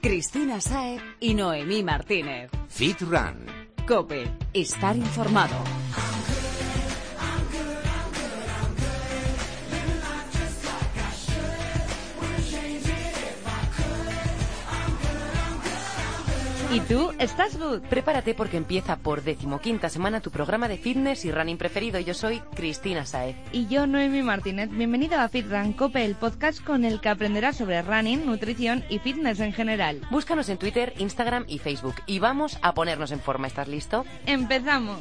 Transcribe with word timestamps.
Cristina 0.00 0.60
Saez 0.60 1.02
y 1.20 1.34
Noemí 1.34 1.82
Martínez. 1.82 2.50
Fit 2.68 3.00
Run. 3.00 3.46
Cope, 3.86 4.30
estar 4.52 4.96
informado. 4.96 5.56
¿Y 16.70 16.80
tú? 16.80 17.12
¿Estás 17.18 17.58
good? 17.58 17.80
Prepárate 17.88 18.34
porque 18.34 18.58
empieza 18.58 18.96
por 18.96 19.22
decimoquinta 19.22 19.88
semana 19.88 20.20
tu 20.20 20.30
programa 20.30 20.68
de 20.68 20.76
fitness 20.76 21.24
y 21.24 21.32
running 21.32 21.56
preferido. 21.56 21.98
Yo 21.98 22.12
soy 22.12 22.40
Cristina 22.54 23.06
Saez. 23.06 23.36
Y 23.52 23.68
yo, 23.68 23.86
Noemi 23.86 24.22
Martínez. 24.22 24.68
Bienvenido 24.70 25.18
a 25.18 25.30
Fit 25.30 25.50
Run 25.50 25.72
Cope, 25.72 26.04
el 26.04 26.14
podcast 26.14 26.62
con 26.62 26.84
el 26.84 27.00
que 27.00 27.08
aprenderás 27.08 27.56
sobre 27.56 27.80
running, 27.80 28.26
nutrición 28.26 28.84
y 28.90 28.98
fitness 28.98 29.40
en 29.40 29.54
general. 29.54 30.02
Búscanos 30.10 30.50
en 30.50 30.58
Twitter, 30.58 30.92
Instagram 30.98 31.46
y 31.48 31.58
Facebook. 31.58 31.94
Y 32.04 32.18
vamos 32.18 32.58
a 32.60 32.74
ponernos 32.74 33.12
en 33.12 33.20
forma. 33.20 33.46
¿Estás 33.46 33.68
listo? 33.68 34.04
¡Empezamos! 34.26 34.98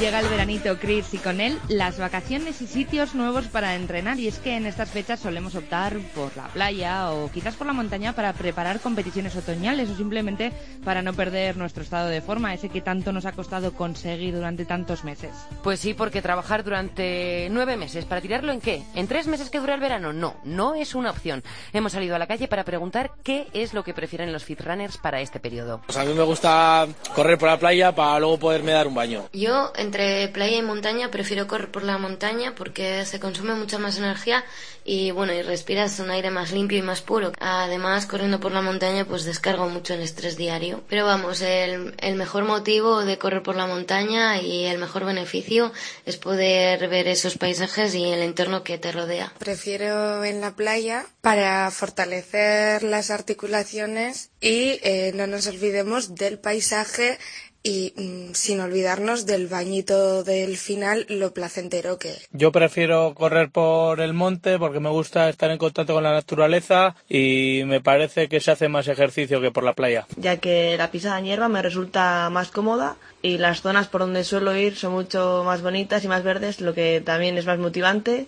Llega 0.00 0.20
el 0.20 0.28
veranito, 0.28 0.78
Chris, 0.78 1.12
y 1.12 1.18
con 1.18 1.42
él 1.42 1.58
las 1.68 1.98
vacaciones 1.98 2.62
y 2.62 2.66
sitios 2.66 3.14
nuevos 3.14 3.48
para 3.48 3.74
entrenar. 3.74 4.18
Y 4.18 4.28
es 4.28 4.38
que 4.38 4.56
en 4.56 4.64
estas 4.64 4.88
fechas 4.88 5.20
solemos 5.20 5.54
optar 5.54 5.98
por 6.14 6.34
la 6.38 6.48
playa 6.48 7.12
o 7.12 7.30
quizás 7.30 7.54
por 7.54 7.66
la 7.66 7.74
montaña 7.74 8.14
para 8.14 8.32
preparar 8.32 8.80
competiciones 8.80 9.36
otoñales 9.36 9.90
o 9.90 9.96
simplemente 9.96 10.52
para 10.86 11.02
no 11.02 11.12
perder 11.12 11.58
nuestro 11.58 11.82
estado 11.82 12.08
de 12.08 12.22
forma, 12.22 12.54
ese 12.54 12.70
que 12.70 12.80
tanto 12.80 13.12
nos 13.12 13.26
ha 13.26 13.32
costado 13.32 13.74
conseguir 13.74 14.34
durante 14.34 14.64
tantos 14.64 15.04
meses. 15.04 15.32
Pues 15.62 15.80
sí, 15.80 15.92
porque 15.92 16.22
trabajar 16.22 16.64
durante 16.64 17.48
nueve 17.50 17.76
meses, 17.76 18.06
¿para 18.06 18.22
tirarlo 18.22 18.52
en 18.52 18.62
qué? 18.62 18.82
¿En 18.94 19.06
tres 19.06 19.26
meses 19.26 19.50
que 19.50 19.60
dura 19.60 19.74
el 19.74 19.80
verano? 19.80 20.14
No, 20.14 20.36
no 20.44 20.74
es 20.76 20.94
una 20.94 21.10
opción. 21.10 21.44
Hemos 21.74 21.92
salido 21.92 22.16
a 22.16 22.18
la 22.18 22.26
calle 22.26 22.48
para 22.48 22.64
preguntar 22.64 23.10
qué 23.22 23.48
es 23.52 23.74
lo 23.74 23.84
que 23.84 23.92
prefieren 23.92 24.32
los 24.32 24.44
fitrunners 24.44 24.96
para 24.96 25.20
este 25.20 25.40
periodo. 25.40 25.82
Pues 25.84 25.98
a 25.98 26.04
mí 26.04 26.14
me 26.14 26.22
gusta 26.22 26.88
correr 27.14 27.36
por 27.36 27.50
la 27.50 27.58
playa 27.58 27.94
para 27.94 28.18
luego 28.18 28.38
poderme 28.38 28.72
dar 28.72 28.86
un 28.86 28.94
baño. 28.94 29.28
Yo, 29.34 29.70
entre 29.90 30.28
playa 30.28 30.58
y 30.58 30.62
montaña, 30.62 31.10
prefiero 31.10 31.48
correr 31.48 31.68
por 31.72 31.82
la 31.82 31.98
montaña 31.98 32.54
porque 32.54 33.04
se 33.04 33.18
consume 33.18 33.56
mucha 33.56 33.76
más 33.78 33.98
energía 33.98 34.44
y 34.84 35.10
bueno, 35.10 35.32
y 35.32 35.42
respiras 35.42 35.98
un 35.98 36.10
aire 36.10 36.30
más 36.30 36.52
limpio 36.52 36.78
y 36.78 36.82
más 36.82 37.00
puro. 37.00 37.32
Además, 37.40 38.06
corriendo 38.06 38.38
por 38.38 38.52
la 38.52 38.62
montaña, 38.62 39.04
pues 39.04 39.24
descargo 39.24 39.68
mucho 39.68 39.94
el 39.94 40.00
estrés 40.00 40.36
diario. 40.36 40.82
Pero 40.88 41.04
vamos, 41.04 41.42
el, 41.42 41.94
el 41.98 42.14
mejor 42.14 42.44
motivo 42.44 43.04
de 43.04 43.18
correr 43.18 43.42
por 43.42 43.56
la 43.56 43.66
montaña 43.66 44.40
y 44.40 44.64
el 44.66 44.78
mejor 44.78 45.04
beneficio 45.04 45.72
es 46.06 46.16
poder 46.16 46.88
ver 46.88 47.08
esos 47.08 47.36
paisajes 47.36 47.94
y 47.94 48.04
el 48.04 48.20
entorno 48.20 48.62
que 48.62 48.78
te 48.78 48.92
rodea. 48.92 49.32
Prefiero 49.38 50.24
en 50.24 50.40
la 50.40 50.54
playa 50.54 51.04
para 51.20 51.70
fortalecer 51.72 52.84
las 52.84 53.10
articulaciones 53.10 54.30
y 54.40 54.78
eh, 54.82 55.12
no 55.14 55.26
nos 55.26 55.46
olvidemos 55.48 56.14
del 56.14 56.38
paisaje 56.38 57.18
y 57.62 57.92
mm, 57.96 58.34
sin 58.34 58.60
olvidarnos 58.60 59.26
del 59.26 59.46
bañito 59.46 60.24
del 60.24 60.56
final, 60.56 61.06
lo 61.08 61.32
placentero 61.32 61.98
que 61.98 62.10
es. 62.10 62.28
Yo 62.32 62.52
prefiero 62.52 63.14
correr 63.14 63.50
por 63.50 64.00
el 64.00 64.14
monte 64.14 64.58
porque 64.58 64.80
me 64.80 64.88
gusta 64.88 65.28
estar 65.28 65.50
en 65.50 65.58
contacto 65.58 65.94
con 65.94 66.02
la 66.02 66.12
naturaleza 66.12 66.94
y 67.08 67.62
me 67.66 67.80
parece 67.80 68.28
que 68.28 68.40
se 68.40 68.50
hace 68.50 68.68
más 68.68 68.88
ejercicio 68.88 69.40
que 69.40 69.50
por 69.50 69.64
la 69.64 69.74
playa. 69.74 70.06
ya 70.16 70.38
que 70.38 70.76
la 70.76 70.90
pisada 70.90 71.18
en 71.18 71.26
hierba 71.26 71.48
me 71.48 71.62
resulta 71.62 72.30
más 72.30 72.50
cómoda 72.50 72.96
y 73.22 73.38
las 73.38 73.60
zonas 73.60 73.88
por 73.88 74.00
donde 74.02 74.24
suelo 74.24 74.56
ir 74.56 74.76
son 74.76 74.92
mucho 74.92 75.42
más 75.44 75.62
bonitas 75.62 76.04
y 76.04 76.08
más 76.08 76.22
verdes, 76.22 76.60
lo 76.60 76.74
que 76.74 77.02
también 77.04 77.36
es 77.36 77.46
más 77.46 77.58
motivante. 77.58 78.26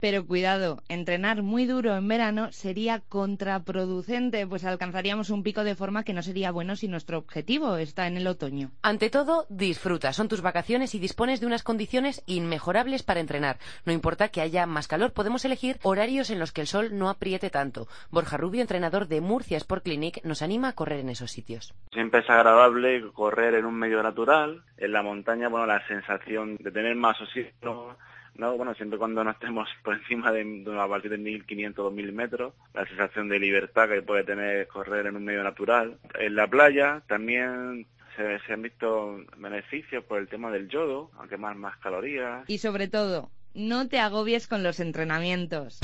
Pero 0.00 0.24
cuidado, 0.24 0.80
entrenar 0.88 1.42
muy 1.42 1.66
duro 1.66 1.96
en 1.96 2.06
verano 2.06 2.52
sería 2.52 3.00
contraproducente, 3.08 4.46
pues 4.46 4.64
alcanzaríamos 4.64 5.30
un 5.30 5.42
pico 5.42 5.64
de 5.64 5.74
forma 5.74 6.04
que 6.04 6.12
no 6.12 6.22
sería 6.22 6.52
bueno 6.52 6.76
si 6.76 6.86
nuestro 6.86 7.18
objetivo 7.18 7.76
está 7.78 8.06
en 8.06 8.16
el 8.16 8.28
otoño. 8.28 8.70
Ante 8.80 9.10
todo, 9.10 9.46
disfruta. 9.48 10.12
Son 10.12 10.28
tus 10.28 10.40
vacaciones 10.40 10.94
y 10.94 11.00
dispones 11.00 11.40
de 11.40 11.46
unas 11.46 11.64
condiciones 11.64 12.22
inmejorables 12.26 13.02
para 13.02 13.18
entrenar. 13.18 13.58
No 13.86 13.92
importa 13.92 14.28
que 14.28 14.40
haya 14.40 14.66
más 14.66 14.86
calor, 14.86 15.12
podemos 15.12 15.44
elegir 15.44 15.78
horarios 15.82 16.30
en 16.30 16.38
los 16.38 16.52
que 16.52 16.60
el 16.60 16.68
sol 16.68 16.96
no 16.96 17.10
apriete 17.10 17.50
tanto. 17.50 17.88
Borja 18.12 18.36
Rubio, 18.36 18.60
entrenador 18.60 19.08
de 19.08 19.20
Murcia 19.20 19.56
Sport 19.56 19.82
Clinic, 19.82 20.22
nos 20.22 20.42
anima 20.42 20.68
a 20.68 20.74
correr 20.74 21.00
en 21.00 21.08
esos 21.08 21.32
sitios. 21.32 21.74
Siempre 21.92 22.20
es 22.20 22.30
agradable 22.30 23.02
correr 23.14 23.54
en 23.54 23.64
un 23.64 23.74
medio 23.74 24.00
natural. 24.00 24.62
En 24.76 24.92
la 24.92 25.02
montaña, 25.02 25.48
bueno, 25.48 25.66
la 25.66 25.84
sensación 25.88 26.56
de 26.60 26.70
tener 26.70 26.94
más 26.94 27.20
oxígeno, 27.20 27.96
¿no? 28.38 28.56
Bueno, 28.56 28.74
siempre 28.74 28.98
cuando 28.98 29.22
no 29.22 29.30
estemos 29.30 29.68
por 29.84 29.94
encima 29.94 30.32
de, 30.32 30.44
de 30.44 30.80
a 30.80 30.88
partir 30.88 31.10
de 31.10 31.18
1500 31.18 31.84
2000 31.84 32.12
metros, 32.12 32.54
la 32.72 32.86
sensación 32.86 33.28
de 33.28 33.38
libertad 33.38 33.88
que 33.88 34.02
puede 34.02 34.24
tener 34.24 34.66
correr 34.68 35.06
en 35.06 35.16
un 35.16 35.24
medio 35.24 35.42
natural. 35.42 35.98
En 36.18 36.34
la 36.34 36.46
playa 36.46 37.02
también 37.06 37.86
se, 38.16 38.38
se 38.40 38.52
han 38.52 38.62
visto 38.62 39.20
beneficios 39.36 40.04
por 40.04 40.18
el 40.18 40.28
tema 40.28 40.50
del 40.50 40.68
yodo, 40.68 41.10
a 41.18 41.28
quemar 41.28 41.56
más 41.56 41.76
calorías. 41.78 42.48
Y 42.48 42.58
sobre 42.58 42.88
todo, 42.88 43.30
no 43.54 43.88
te 43.88 43.98
agobies 43.98 44.46
con 44.46 44.62
los 44.62 44.80
entrenamientos. 44.80 45.80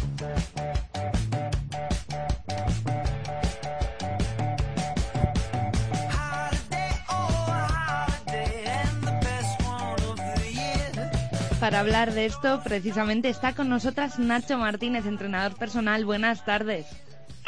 Para 11.64 11.80
hablar 11.80 12.10
de 12.10 12.26
esto, 12.26 12.60
precisamente 12.62 13.30
está 13.30 13.54
con 13.54 13.70
nosotras 13.70 14.18
Nacho 14.18 14.58
Martínez, 14.58 15.06
entrenador 15.06 15.58
personal. 15.58 16.04
Buenas 16.04 16.44
tardes. 16.44 16.84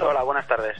Hola, 0.01 0.23
buenas 0.23 0.49
tardes. 0.49 0.75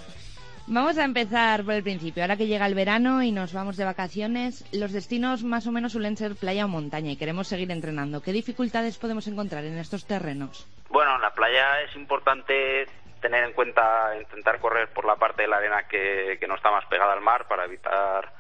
Vamos 0.67 0.97
a 0.97 1.05
empezar 1.05 1.63
por 1.63 1.75
el 1.75 1.83
principio. 1.83 2.23
Ahora 2.23 2.39
que 2.39 2.47
llega 2.47 2.65
el 2.65 2.75
verano 2.75 3.23
y 3.23 3.33
nos 3.33 3.53
vamos 3.53 3.77
de 3.77 3.85
vacaciones, 3.85 4.65
los 4.73 4.91
destinos 4.91 5.45
más 5.45 5.67
o 5.67 5.71
menos 5.71 5.93
suelen 5.93 6.17
ser 6.17 6.35
playa 6.35 6.65
o 6.65 6.69
montaña 6.69 7.11
y 7.11 7.19
queremos 7.19 7.47
seguir 7.47 7.71
entrenando. 7.71 8.23
¿Qué 8.23 8.33
dificultades 8.33 8.97
podemos 8.97 9.27
encontrar 9.27 9.67
en 9.67 9.77
estos 9.77 10.07
terrenos? 10.07 10.67
Bueno, 10.89 11.17
en 11.17 11.21
la 11.21 11.35
playa 11.35 11.83
es 11.83 11.95
importante 11.95 12.87
tener 13.21 13.45
en 13.45 13.53
cuenta 13.53 14.17
intentar 14.19 14.61
correr 14.61 14.89
por 14.95 15.05
la 15.05 15.17
parte 15.17 15.43
de 15.43 15.49
la 15.49 15.59
arena 15.59 15.87
que, 15.87 16.39
que 16.41 16.49
no 16.49 16.55
está 16.55 16.71
más 16.71 16.87
pegada 16.87 17.13
al 17.13 17.21
mar 17.21 17.47
para 17.47 17.67
evitar 17.67 18.33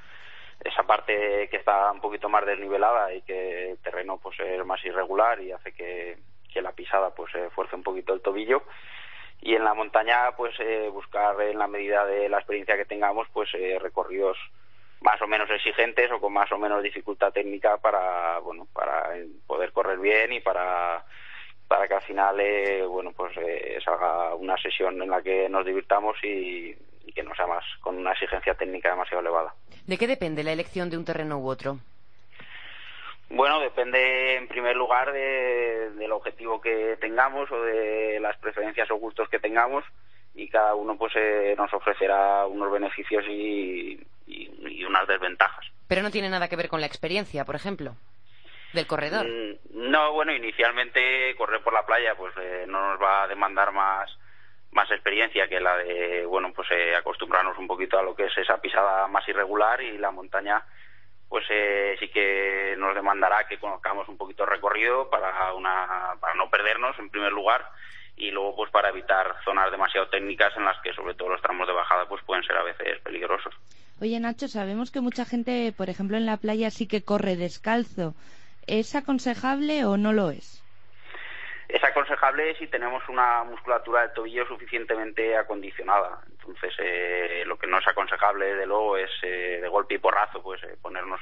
esa 0.67 0.83
parte 0.85 1.49
que 1.51 1.57
está 1.57 1.91
un 1.93 2.01
poquito 2.01 2.29
más 2.29 2.45
desnivelada 2.47 3.13
y 3.15 3.23
que 3.23 3.71
el 3.71 3.79
terreno 3.79 4.19
pues 4.19 4.39
es 4.41 4.65
más 4.65 4.85
irregular 4.85 5.41
y 5.41 5.53
hace 5.53 5.73
que, 5.73 6.17
la 6.57 6.73
pisada 6.73 7.15
pues 7.15 7.31
fuerce 7.55 7.77
un 7.77 7.83
poquito 7.83 8.15
el 8.15 8.23
tobillo. 8.23 8.63
Y 9.43 9.55
en 9.55 9.65
la 9.65 9.75
montaña 9.75 10.35
pues 10.39 10.59
eh, 10.59 10.89
buscar 10.91 11.39
en 11.43 11.59
la 11.59 11.67
medida 11.67 12.07
de 12.07 12.31
la 12.31 12.39
experiencia 12.39 12.79
que 12.79 12.87
tengamos 12.87 13.29
pues 13.35 13.51
eh, 13.53 13.79
recorridos 13.79 14.39
más 15.01 15.21
o 15.21 15.27
menos 15.27 15.51
exigentes 15.51 16.11
o 16.11 16.21
con 16.21 16.33
más 16.33 16.51
o 16.53 16.59
menos 16.59 16.83
dificultad 16.83 17.33
técnica 17.33 17.77
para 17.79 18.39
bueno 18.39 18.67
para 18.73 19.11
poder 19.47 19.73
correr 19.73 19.99
bien 19.99 20.33
y 20.33 20.41
para 20.41 21.05
para 21.69 21.87
que 21.87 21.95
al 21.95 22.03
final 22.03 22.41
eh, 22.41 22.85
bueno 22.87 23.13
pues 23.13 23.37
eh, 23.37 23.79
salga 23.85 24.35
una 24.35 24.57
sesión 24.57 25.01
en 25.03 25.11
la 25.11 25.23
que 25.23 25.49
nos 25.49 25.67
divirtamos 25.67 26.17
y 26.25 26.75
que 27.17 27.23
no 27.25 27.35
sea 27.35 27.47
más 27.47 27.65
con 27.81 27.97
una 27.97 28.13
exigencia 28.13 28.55
técnica 28.55 28.91
demasiado 28.91 29.21
elevada. 29.23 29.55
¿De 29.87 29.97
qué 29.99 30.07
depende 30.07 30.45
la 30.45 30.53
elección 30.53 30.91
de 30.91 30.99
un 30.99 31.05
terreno 31.07 31.39
u 31.39 31.49
otro? 31.49 31.79
Bueno, 33.31 33.59
depende 33.59 34.37
en 34.37 34.47
primer 34.47 34.77
lugar 34.77 35.13
de- 35.13 35.91
del 35.93 36.13
objetivo 36.13 36.61
que 36.61 36.97
tengamos 37.01 37.51
o 37.51 37.61
de 37.63 38.21
las 38.21 38.37
preferencias 38.37 38.89
o 38.91 38.97
gustos 38.97 39.29
que 39.31 39.41
tengamos 39.41 39.83
y 40.35 40.49
cada 40.49 40.75
uno 40.75 40.97
pues 40.97 41.13
eh, 41.17 41.55
nos 41.57 41.73
ofrecerá 41.73 42.47
unos 42.47 42.71
beneficios 42.71 43.25
y, 43.27 43.99
y- 44.27 44.51
y 44.69 44.85
unas 44.85 45.09
desventajas. 45.09 45.65
Pero 45.89 46.03
no 46.03 46.11
tiene 46.11 46.29
nada 46.29 46.49
que 46.49 46.57
ver 46.57 46.69
con 46.69 46.81
la 46.81 46.87
experiencia, 46.87 47.45
por 47.45 47.57
ejemplo, 47.57 47.97
del 48.75 48.87
corredor. 48.87 49.27
Mm, 49.27 49.91
No, 49.91 50.13
bueno, 50.13 50.33
inicialmente 50.33 51.35
correr 51.37 51.63
por 51.63 51.73
la 51.73 51.85
playa 51.87 52.15
pues 52.17 52.35
eh, 52.41 52.65
no 52.69 52.91
nos 52.93 53.03
va 53.03 53.23
a 53.25 53.29
demandar 53.29 53.73
más 53.73 54.11
más 54.77 54.91
experiencia 54.91 55.49
que 55.49 55.59
la 55.59 55.79
de, 55.79 56.27
bueno, 56.27 56.53
pues 56.55 56.69
eh, 56.71 56.95
acostumbrarnos 56.95 57.57
un 57.57 57.67
poquito 57.67 57.99
a 57.99 58.03
lo 58.03 58.15
que 58.15 58.27
es 58.27 58.37
esa 58.37 58.61
pisada 58.61 59.09
más 59.09 59.27
irregular 59.27 59.81
y 59.81 59.97
la 59.97 60.11
montaña 60.11 60.63
pues 61.29 61.45
eh, 61.51 61.97
sí 61.99 62.09
que 62.09 62.77
nos 62.79 62.95
demandará 62.95 63.49
que 63.49 63.59
conozcamos 63.59 64.07
un 64.09 64.19
poquito 64.19 64.45
el 64.45 64.51
recorrido 64.51 65.11
para 65.11 65.53
una 65.55 66.15
para 66.21 66.35
no 66.35 66.49
perdernos 66.51 66.97
en 66.99 67.11
primer 67.11 67.33
lugar 67.33 67.69
y 68.17 68.31
luego 68.31 68.55
pues 68.55 68.71
para 68.71 68.91
evitar 68.91 69.35
zonas 69.45 69.73
demasiado 69.73 70.09
técnicas 70.09 70.55
en 70.57 70.67
las 70.67 70.81
que 70.83 70.93
sobre 70.93 71.15
todo 71.15 71.31
los 71.31 71.43
tramos 71.43 71.67
de 71.67 71.73
bajada 71.73 72.07
pues 72.07 72.23
pueden 72.25 72.45
ser 72.45 72.57
a 72.57 72.63
veces 72.63 73.01
peligrosos. 73.01 73.55
Oye, 74.01 74.21
Nacho, 74.21 74.47
sabemos 74.47 74.91
que 74.91 75.01
mucha 75.01 75.25
gente, 75.25 75.73
por 75.75 75.89
ejemplo, 75.89 76.19
en 76.19 76.27
la 76.27 76.37
playa 76.37 76.71
sí 76.71 76.87
que 76.87 77.03
corre 77.03 77.37
descalzo. 77.37 78.15
¿Es 78.67 78.95
aconsejable 78.95 79.87
o 79.87 79.97
no 79.97 80.13
lo 80.13 80.31
es? 80.31 80.66
Es 81.69 81.83
aconsejable 81.83 82.55
si 82.57 82.69
tenemos 82.69 83.03
una 83.09 83.43
musculatura 83.43 84.03
del 84.03 84.13
tobillo 84.13 84.47
suficientemente 84.47 85.37
acondicionada. 85.37 86.21
Entonces, 86.31 86.75
eh, 86.79 87.43
lo 87.47 87.59
que 87.59 87.67
no 87.67 87.79
es 87.79 87.89
aconsejable 87.89 88.55
de 88.55 88.67
luego, 88.67 88.97
es 88.97 89.11
eh, 89.23 89.59
de 89.61 89.69
golpe 89.69 89.95
y 89.95 89.99
porrazo, 89.99 90.43
pues 90.43 90.63
eh, 90.63 90.77
ponernos 90.81 91.21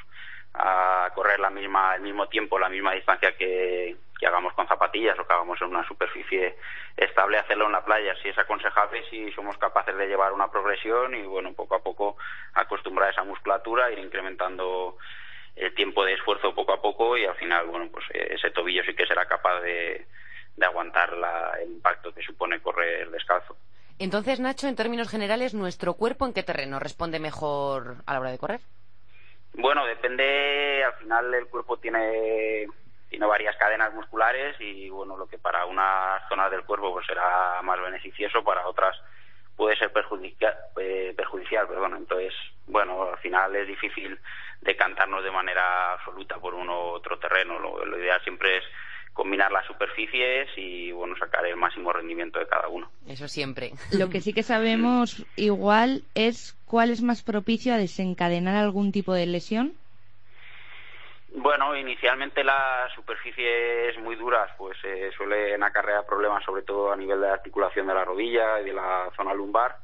a 0.53 1.11
correr 1.15 1.41
la 1.41 1.51
misma, 1.51 1.97
el 1.97 2.03
mismo 2.03 2.29
tiempo, 2.29 2.59
la 2.59 2.69
misma 2.69 2.93
distancia 2.93 3.37
que, 3.37 3.97
que 4.19 4.27
hagamos 4.27 4.53
con 4.53 4.69
zapatillas 4.69 5.19
o 5.19 5.27
que 5.27 5.33
hagamos 5.33 5.61
en 5.63 5.69
una 5.69 5.87
superficie 5.89 6.57
estable, 6.97 7.39
hacerlo 7.39 7.67
en 7.67 7.73
la 7.73 7.85
playa. 7.85 8.15
Si 8.23 8.29
es 8.29 8.39
aconsejable, 8.39 9.03
si 9.11 9.33
somos 9.33 9.57
capaces 9.59 9.97
de 9.97 10.07
llevar 10.07 10.33
una 10.33 10.51
progresión 10.51 11.15
y, 11.15 11.23
bueno, 11.23 11.55
poco 11.55 11.75
a 11.75 11.83
poco 11.83 12.17
acostumbrar 12.53 13.11
esa 13.11 13.25
musculatura, 13.25 13.91
ir 13.91 13.99
incrementando 13.99 14.99
el 15.57 15.75
tiempo 15.75 16.05
de 16.05 16.15
esfuerzo 16.15 16.55
poco 16.55 16.73
a 16.73 16.83
poco 16.83 17.17
y 17.17 17.25
al 17.25 17.37
final, 17.37 17.67
bueno, 17.67 17.89
pues 17.91 18.05
eh, 18.13 18.35
ese 18.35 18.51
tobillo 18.51 18.83
sí 18.85 18.95
que 18.95 19.07
será 19.07 19.27
capaz 19.27 19.61
de, 19.61 20.07
de 20.57 20.67
aguantar 20.67 21.13
la, 21.15 21.53
el 21.63 21.73
impacto 21.73 22.13
que 22.13 22.23
supone 22.23 22.61
correr 22.61 23.11
descalzo. 23.11 23.57
Entonces, 23.99 24.41
Nacho, 24.41 24.67
en 24.67 24.77
términos 24.77 25.09
generales, 25.09 25.55
¿nuestro 25.55 25.95
cuerpo 25.95 26.27
en 26.27 26.33
qué 26.33 26.43
terreno 26.43 26.81
responde 26.81 27.21
mejor 27.21 27.97
a 28.07 28.13
la 28.13 28.21
hora 28.21 28.31
de 28.31 28.39
correr? 28.39 28.61
Bueno, 29.55 29.87
depende, 29.87 30.83
al 30.85 30.95
final 30.95 31.33
el 31.33 31.47
cuerpo 31.47 31.77
tiene, 31.77 32.67
tiene 33.09 33.27
varias 33.27 33.57
cadenas 33.57 33.95
musculares 33.95 34.57
y 34.59 34.91
bueno, 34.91 35.17
lo 35.17 35.29
que 35.29 35.39
para 35.39 35.65
unas 35.67 36.29
zonas 36.29 36.51
del 36.51 36.65
cuerpo 36.65 36.93
pues 36.93 37.07
será 37.07 37.63
más 37.63 37.81
beneficioso, 37.81 38.43
para 38.43 38.67
otras 38.67 39.01
puede 39.55 39.77
ser 39.77 39.93
perjudicial, 39.93 40.57
eh, 40.81 41.15
perjudicial 41.17 41.69
perdón. 41.69 41.95
entonces, 41.95 42.35
bueno, 42.67 43.11
al 43.11 43.19
final 43.19 43.55
es 43.55 43.69
difícil 43.69 44.19
decantarnos 44.61 45.23
de 45.23 45.31
manera 45.31 45.93
absoluta 45.93 46.41
por 46.41 46.55
uno 46.55 46.73
u 46.73 46.89
otro 46.95 47.17
terreno, 47.21 47.61
lo, 47.61 47.85
lo 47.85 47.99
ideal 47.99 48.21
siempre 48.23 48.57
es 48.57 48.65
combinar 49.15 49.51
las 49.53 49.67
superficies 49.67 50.49
y 50.57 50.93
bueno 50.93 51.17
sacar 51.17 51.47
el 51.47 51.57
máximo 51.57 51.93
rendimiento 51.93 52.39
de 52.39 52.47
cada 52.47 52.69
uno. 52.69 52.91
Eso 53.07 53.29
siempre. 53.29 53.73
Lo 53.99 54.11
que 54.11 54.21
sí 54.21 54.35
que 54.35 54.43
sabemos 54.43 55.25
igual 55.37 56.03
es 56.15 56.59
cuál 56.67 56.91
es 56.91 57.01
más 57.01 57.23
propicio 57.23 57.73
a 57.73 57.79
desencadenar 57.79 58.57
algún 58.57 58.93
tipo 58.93 59.15
de 59.15 59.27
lesión. 59.27 59.73
Bueno, 61.37 61.75
inicialmente 61.77 62.45
las 62.45 62.93
superficies 62.93 63.99
muy 64.01 64.15
duras 64.15 64.51
pues 64.57 64.77
eh, 64.85 65.11
suelen 65.17 65.63
acarrear 65.63 66.07
problemas 66.07 66.45
sobre 66.45 66.63
todo 66.63 66.93
a 66.93 66.97
nivel 66.97 67.21
de 67.21 67.27
la 67.27 67.35
articulación 67.35 67.87
de 67.87 67.95
la 67.95 68.05
rodilla 68.05 68.61
y 68.61 68.65
de 68.65 68.73
la 68.73 69.11
zona 69.17 69.35
lumbar 69.35 69.84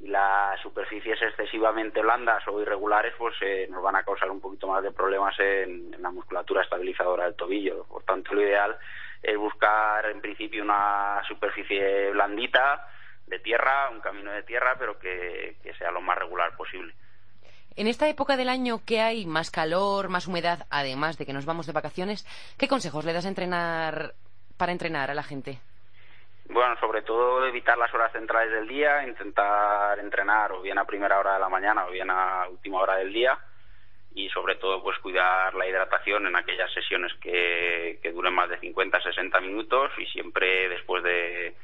y 0.00 0.06
las 0.08 0.58
superficies 0.60 1.20
excesivamente 1.20 2.00
blandas 2.00 2.42
o 2.48 2.60
irregulares 2.60 3.14
pues 3.18 3.34
eh, 3.42 3.68
nos 3.70 3.82
van 3.82 3.96
a 3.96 4.02
causar 4.02 4.30
un 4.30 4.40
poquito 4.40 4.66
más 4.66 4.82
de 4.82 4.92
problemas 4.92 5.38
en, 5.38 5.94
la 6.00 6.10
musculatura 6.10 6.62
estabilizadora 6.62 7.24
del 7.24 7.34
tobillo. 7.34 7.84
Por 7.84 8.02
tanto, 8.04 8.34
lo 8.34 8.42
ideal 8.42 8.76
es 9.22 9.36
buscar 9.36 10.06
en 10.06 10.20
principio 10.20 10.62
una 10.62 11.22
superficie 11.28 12.10
blandita 12.12 12.88
de 13.26 13.38
tierra, 13.40 13.90
un 13.90 14.00
camino 14.00 14.32
de 14.32 14.42
tierra, 14.42 14.76
pero 14.78 14.98
que, 14.98 15.56
que 15.62 15.74
sea 15.74 15.90
lo 15.90 16.00
más 16.00 16.16
regular 16.16 16.56
posible. 16.56 16.94
En 17.76 17.86
esta 17.86 18.08
época 18.08 18.36
del 18.36 18.48
año 18.48 18.84
que 18.84 19.00
hay 19.00 19.26
más 19.26 19.50
calor, 19.50 20.08
más 20.08 20.26
humedad, 20.26 20.66
además 20.70 21.18
de 21.18 21.26
que 21.26 21.32
nos 21.32 21.44
vamos 21.44 21.66
de 21.66 21.72
vacaciones, 21.72 22.26
¿qué 22.58 22.68
consejos 22.68 23.04
le 23.04 23.12
das 23.12 23.26
a 23.26 23.28
entrenar 23.28 24.14
para 24.56 24.72
entrenar 24.72 25.10
a 25.10 25.14
la 25.14 25.22
gente? 25.22 25.60
Bueno, 26.52 26.76
sobre 26.80 27.02
todo 27.02 27.46
evitar 27.46 27.78
las 27.78 27.94
horas 27.94 28.10
centrales 28.10 28.52
del 28.52 28.66
día, 28.66 29.06
intentar 29.06 29.98
entrenar 30.00 30.50
o 30.50 30.60
bien 30.60 30.78
a 30.78 30.84
primera 30.84 31.18
hora 31.20 31.34
de 31.34 31.40
la 31.40 31.48
mañana 31.48 31.86
o 31.86 31.90
bien 31.90 32.10
a 32.10 32.48
última 32.48 32.80
hora 32.80 32.96
del 32.96 33.12
día 33.12 33.38
y 34.14 34.28
sobre 34.30 34.56
todo 34.56 34.82
pues 34.82 34.98
cuidar 34.98 35.54
la 35.54 35.68
hidratación 35.68 36.26
en 36.26 36.34
aquellas 36.34 36.72
sesiones 36.72 37.12
que, 37.20 38.00
que 38.02 38.10
duren 38.10 38.34
más 38.34 38.50
de 38.50 38.58
50, 38.58 39.00
60 39.00 39.40
minutos 39.40 39.92
y 39.98 40.06
siempre 40.06 40.68
después 40.68 41.04
de, 41.04 41.54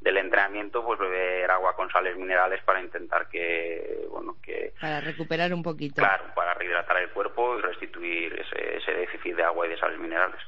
del 0.00 0.16
entrenamiento 0.16 0.84
pues 0.84 0.98
beber 0.98 1.48
agua 1.52 1.76
con 1.76 1.88
sales 1.90 2.16
minerales 2.16 2.60
para 2.64 2.80
intentar 2.80 3.28
que 3.28 4.06
bueno 4.10 4.36
que 4.42 4.72
para 4.80 5.00
recuperar 5.00 5.54
un 5.54 5.62
poquito. 5.62 6.02
Claro 6.02 6.24
para 6.34 6.54
rehidratar 6.54 6.96
el 6.96 7.10
cuerpo 7.10 7.58
y 7.58 7.62
restituir 7.62 8.40
ese, 8.40 8.78
ese 8.78 8.92
déficit 8.92 9.36
de 9.36 9.44
agua 9.44 9.66
y 9.66 9.70
de 9.70 9.78
sales 9.78 10.00
minerales 10.00 10.40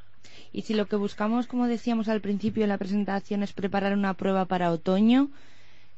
y 0.52 0.62
si 0.62 0.74
lo 0.74 0.86
que 0.86 0.96
buscamos, 0.96 1.46
como 1.46 1.66
decíamos 1.66 2.08
al 2.08 2.20
principio 2.20 2.62
de 2.62 2.68
la 2.68 2.78
presentación, 2.78 3.42
es 3.42 3.52
preparar 3.52 3.92
una 3.92 4.14
prueba 4.14 4.44
para 4.46 4.70
otoño, 4.70 5.28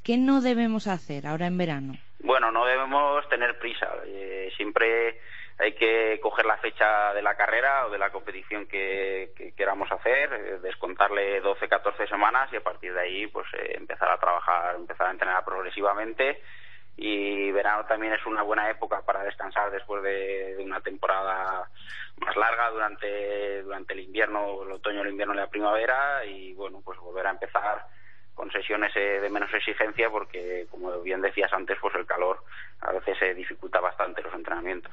¿qué 0.02 0.17
no 0.17 0.40
debemos 0.40 0.87
hacer 0.87 1.26
ahora 1.26 1.46
en 1.46 1.58
verano? 1.58 1.94
Bueno, 2.20 2.50
no 2.50 2.64
debemos 2.64 3.28
tener 3.28 3.58
prisa. 3.58 3.88
Eh, 4.06 4.50
siempre 4.56 5.20
hay 5.58 5.73
que 5.75 6.19
coger 6.23 6.44
la 6.44 6.58
fecha 6.58 7.14
de 7.14 7.23
la 7.23 7.34
carrera 7.34 7.87
o 7.87 7.90
de 7.90 7.99
la 7.99 8.11
competición 8.11 8.67
que, 8.67 9.31
que 9.37 9.52
queramos 9.52 9.90
hacer, 9.90 10.32
eh, 10.32 10.58
descontarle 10.62 11.40
12, 11.40 11.69
14 11.69 12.06
semanas 12.06 12.52
y 12.52 12.56
a 12.56 12.62
partir 12.62 12.93
de 12.93 13.00
ahí 13.00 13.26
pues 13.28 13.46
eh, 13.55 13.75
empezar 13.76 14.11
a 14.11 14.19
trabajar, 14.19 14.75
empezar 14.76 15.06
a 15.06 15.12
entrenar 15.12 15.44
progresivamente 15.44 16.43
y 16.96 17.50
verano 17.52 17.84
también 17.87 18.14
es 18.14 18.25
una 18.25 18.43
buena 18.43 18.70
época 18.70 19.02
para 19.02 19.22
descansar 19.22 19.70
después 19.70 20.02
de, 20.02 20.56
de 20.56 20.64
una 20.64 20.81
temporada 20.81 21.69
más 22.19 22.37
larga 22.37 22.70
durante 22.70 23.62
durante 23.62 23.93
el 23.93 24.00
invierno, 24.00 24.62
el 24.62 24.72
otoño, 24.72 25.02
el 25.02 25.10
invierno 25.10 25.34
y 25.34 25.38
la 25.38 25.50
primavera 25.50 26.25
y 26.25 26.54
bueno, 26.54 26.81
pues 26.84 26.98
volver 26.98 27.26
a 27.26 27.31
empezar 27.31 27.87
con 28.34 28.50
sesiones 28.50 28.94
eh, 28.96 29.20
de 29.20 29.31
menos 29.31 29.52
exigencia 29.52 30.10
porque 30.10 30.66
como 30.70 31.00
bien 31.00 31.20
decías 31.20 31.52
antes, 31.52 31.76
pues 31.81 31.94
el 31.94 32.06
calor 32.06 32.43
a 32.81 32.93
veces 32.93 33.19
se 33.19 33.34
dificulta 33.34 33.81
bastante 33.81 34.22
los 34.22 34.32
entrenamientos. 34.34 34.92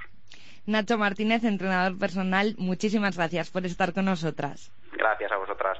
Nacho 0.65 0.97
Martínez, 0.97 1.43
entrenador 1.43 1.99
personal, 1.99 2.55
muchísimas 2.57 3.17
gracias 3.17 3.51
por 3.51 3.65
estar 3.65 3.93
con 3.93 4.05
nosotras. 4.05 4.71
Gracias 4.93 5.31
a 5.31 5.37
vosotras. 5.37 5.77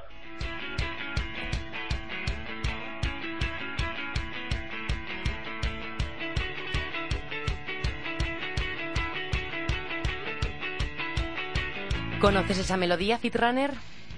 ¿Conoces 12.24 12.56
esa 12.56 12.78
melodía, 12.78 13.18
Fitrunner? 13.18 13.72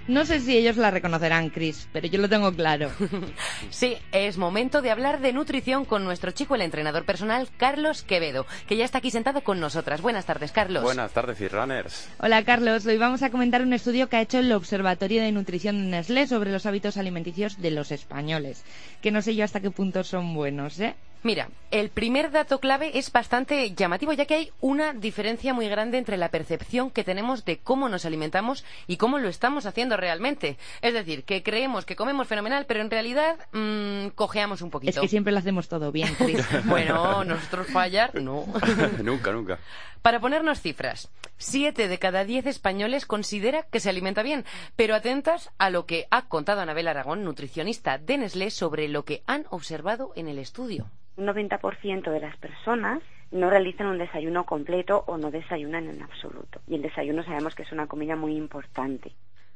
No 0.07 0.25
sé 0.25 0.39
si 0.39 0.55
ellos 0.55 0.77
la 0.77 0.91
reconocerán, 0.91 1.49
Chris, 1.49 1.89
pero 1.91 2.07
yo 2.07 2.21
lo 2.21 2.29
tengo 2.29 2.53
claro. 2.53 2.89
sí, 3.69 3.97
es 4.13 4.37
momento 4.37 4.81
de 4.81 4.91
hablar 4.91 5.19
de 5.19 5.33
nutrición 5.33 5.83
con 5.83 6.05
nuestro 6.05 6.31
chico, 6.31 6.55
el 6.55 6.61
entrenador 6.61 7.03
personal, 7.03 7.49
Carlos 7.57 8.03
Quevedo, 8.03 8.45
que 8.65 8.77
ya 8.77 8.85
está 8.85 8.99
aquí 8.99 9.11
sentado 9.11 9.41
con 9.41 9.59
nosotras. 9.59 10.01
Buenas 10.01 10.25
tardes, 10.25 10.53
Carlos. 10.53 10.83
Buenas 10.83 11.11
tardes, 11.11 11.37
Fitrunners. 11.37 12.07
Hola, 12.19 12.45
Carlos. 12.45 12.85
Hoy 12.85 12.97
vamos 12.97 13.23
a 13.23 13.29
comentar 13.29 13.61
un 13.61 13.73
estudio 13.73 14.07
que 14.07 14.15
ha 14.15 14.21
hecho 14.21 14.39
el 14.39 14.53
Observatorio 14.53 15.21
de 15.21 15.33
Nutrición 15.33 15.75
de 15.83 15.97
Nestlé 15.97 16.27
sobre 16.27 16.53
los 16.53 16.65
hábitos 16.65 16.95
alimenticios 16.95 17.61
de 17.61 17.71
los 17.71 17.91
españoles. 17.91 18.63
Que 19.01 19.11
no 19.11 19.21
sé 19.21 19.35
yo 19.35 19.43
hasta 19.43 19.59
qué 19.59 19.69
punto 19.69 20.05
son 20.05 20.33
buenos, 20.33 20.79
¿eh? 20.79 20.95
Mira, 21.23 21.49
el 21.71 21.89
primer 21.89 22.31
dato 22.31 22.59
clave 22.59 22.97
es 22.97 23.11
bastante 23.11 23.73
llamativo, 23.73 24.13
ya 24.13 24.25
que 24.25 24.35
hay 24.35 24.51
una 24.61 24.93
diferencia 24.93 25.53
muy 25.53 25.67
grande 25.67 25.97
entre 25.97 26.15
la 26.15 26.29
percepción 26.29 26.91
que 26.91 27.03
tenemos 27.03 27.43
de 27.43 27.57
cómo 27.57 27.89
nos 27.89 28.05
alimentamos 28.05 28.63
y 28.85 28.97
cómo 28.97 29.17
lo 29.17 29.27
estamos 29.27 29.65
haciendo 29.65 29.97
realmente. 29.97 30.57
Es 30.81 30.93
decir, 30.93 31.23
que 31.23 31.43
creemos 31.43 31.85
que 31.85 31.95
comemos 31.95 32.27
fenomenal, 32.27 32.65
pero 32.67 32.81
en 32.81 32.91
realidad 32.91 33.37
mmm, 33.51 34.09
cojeamos 34.15 34.61
un 34.61 34.69
poquito. 34.69 34.91
Es 34.91 34.99
que 34.99 35.07
siempre 35.07 35.33
lo 35.33 35.39
hacemos 35.39 35.67
todo 35.67 35.91
bien, 35.91 36.13
Chris. 36.15 36.45
bueno, 36.65 37.23
nosotros 37.23 37.67
fallar, 37.67 38.15
no. 38.15 38.45
nunca, 39.03 39.31
nunca. 39.31 39.59
Para 40.01 40.19
ponernos 40.19 40.61
cifras, 40.61 41.09
siete 41.37 41.87
de 41.87 41.99
cada 41.99 42.23
diez 42.23 42.45
españoles 42.45 43.05
considera 43.05 43.63
que 43.63 43.79
se 43.79 43.89
alimenta 43.89 44.23
bien, 44.23 44.45
pero 44.75 44.95
atentas 44.95 45.51
a 45.57 45.69
lo 45.69 45.85
que 45.85 46.07
ha 46.11 46.27
contado 46.27 46.61
Anabel 46.61 46.87
Aragón, 46.87 47.23
nutricionista 47.23 47.97
de 47.97 48.19
Nestlé, 48.19 48.51
sobre 48.51 48.87
lo 48.87 49.03
que 49.03 49.23
han 49.25 49.45
observado 49.49 50.13
en 50.15 50.27
el 50.29 50.37
estudio 50.37 50.89
un 51.17 51.25
90% 51.25 52.11
de 52.11 52.19
las 52.19 52.37
personas 52.37 53.01
no 53.31 53.49
realizan 53.49 53.87
un 53.87 53.97
desayuno 53.97 54.45
completo 54.45 55.03
o 55.07 55.17
no 55.17 55.31
desayunan 55.31 55.89
en 55.89 56.01
absoluto. 56.01 56.61
Y 56.67 56.75
el 56.75 56.81
desayuno 56.81 57.23
sabemos 57.23 57.55
que 57.55 57.63
es 57.63 57.71
una 57.71 57.87
comida 57.87 58.15
muy 58.15 58.35
importante. 58.35 59.11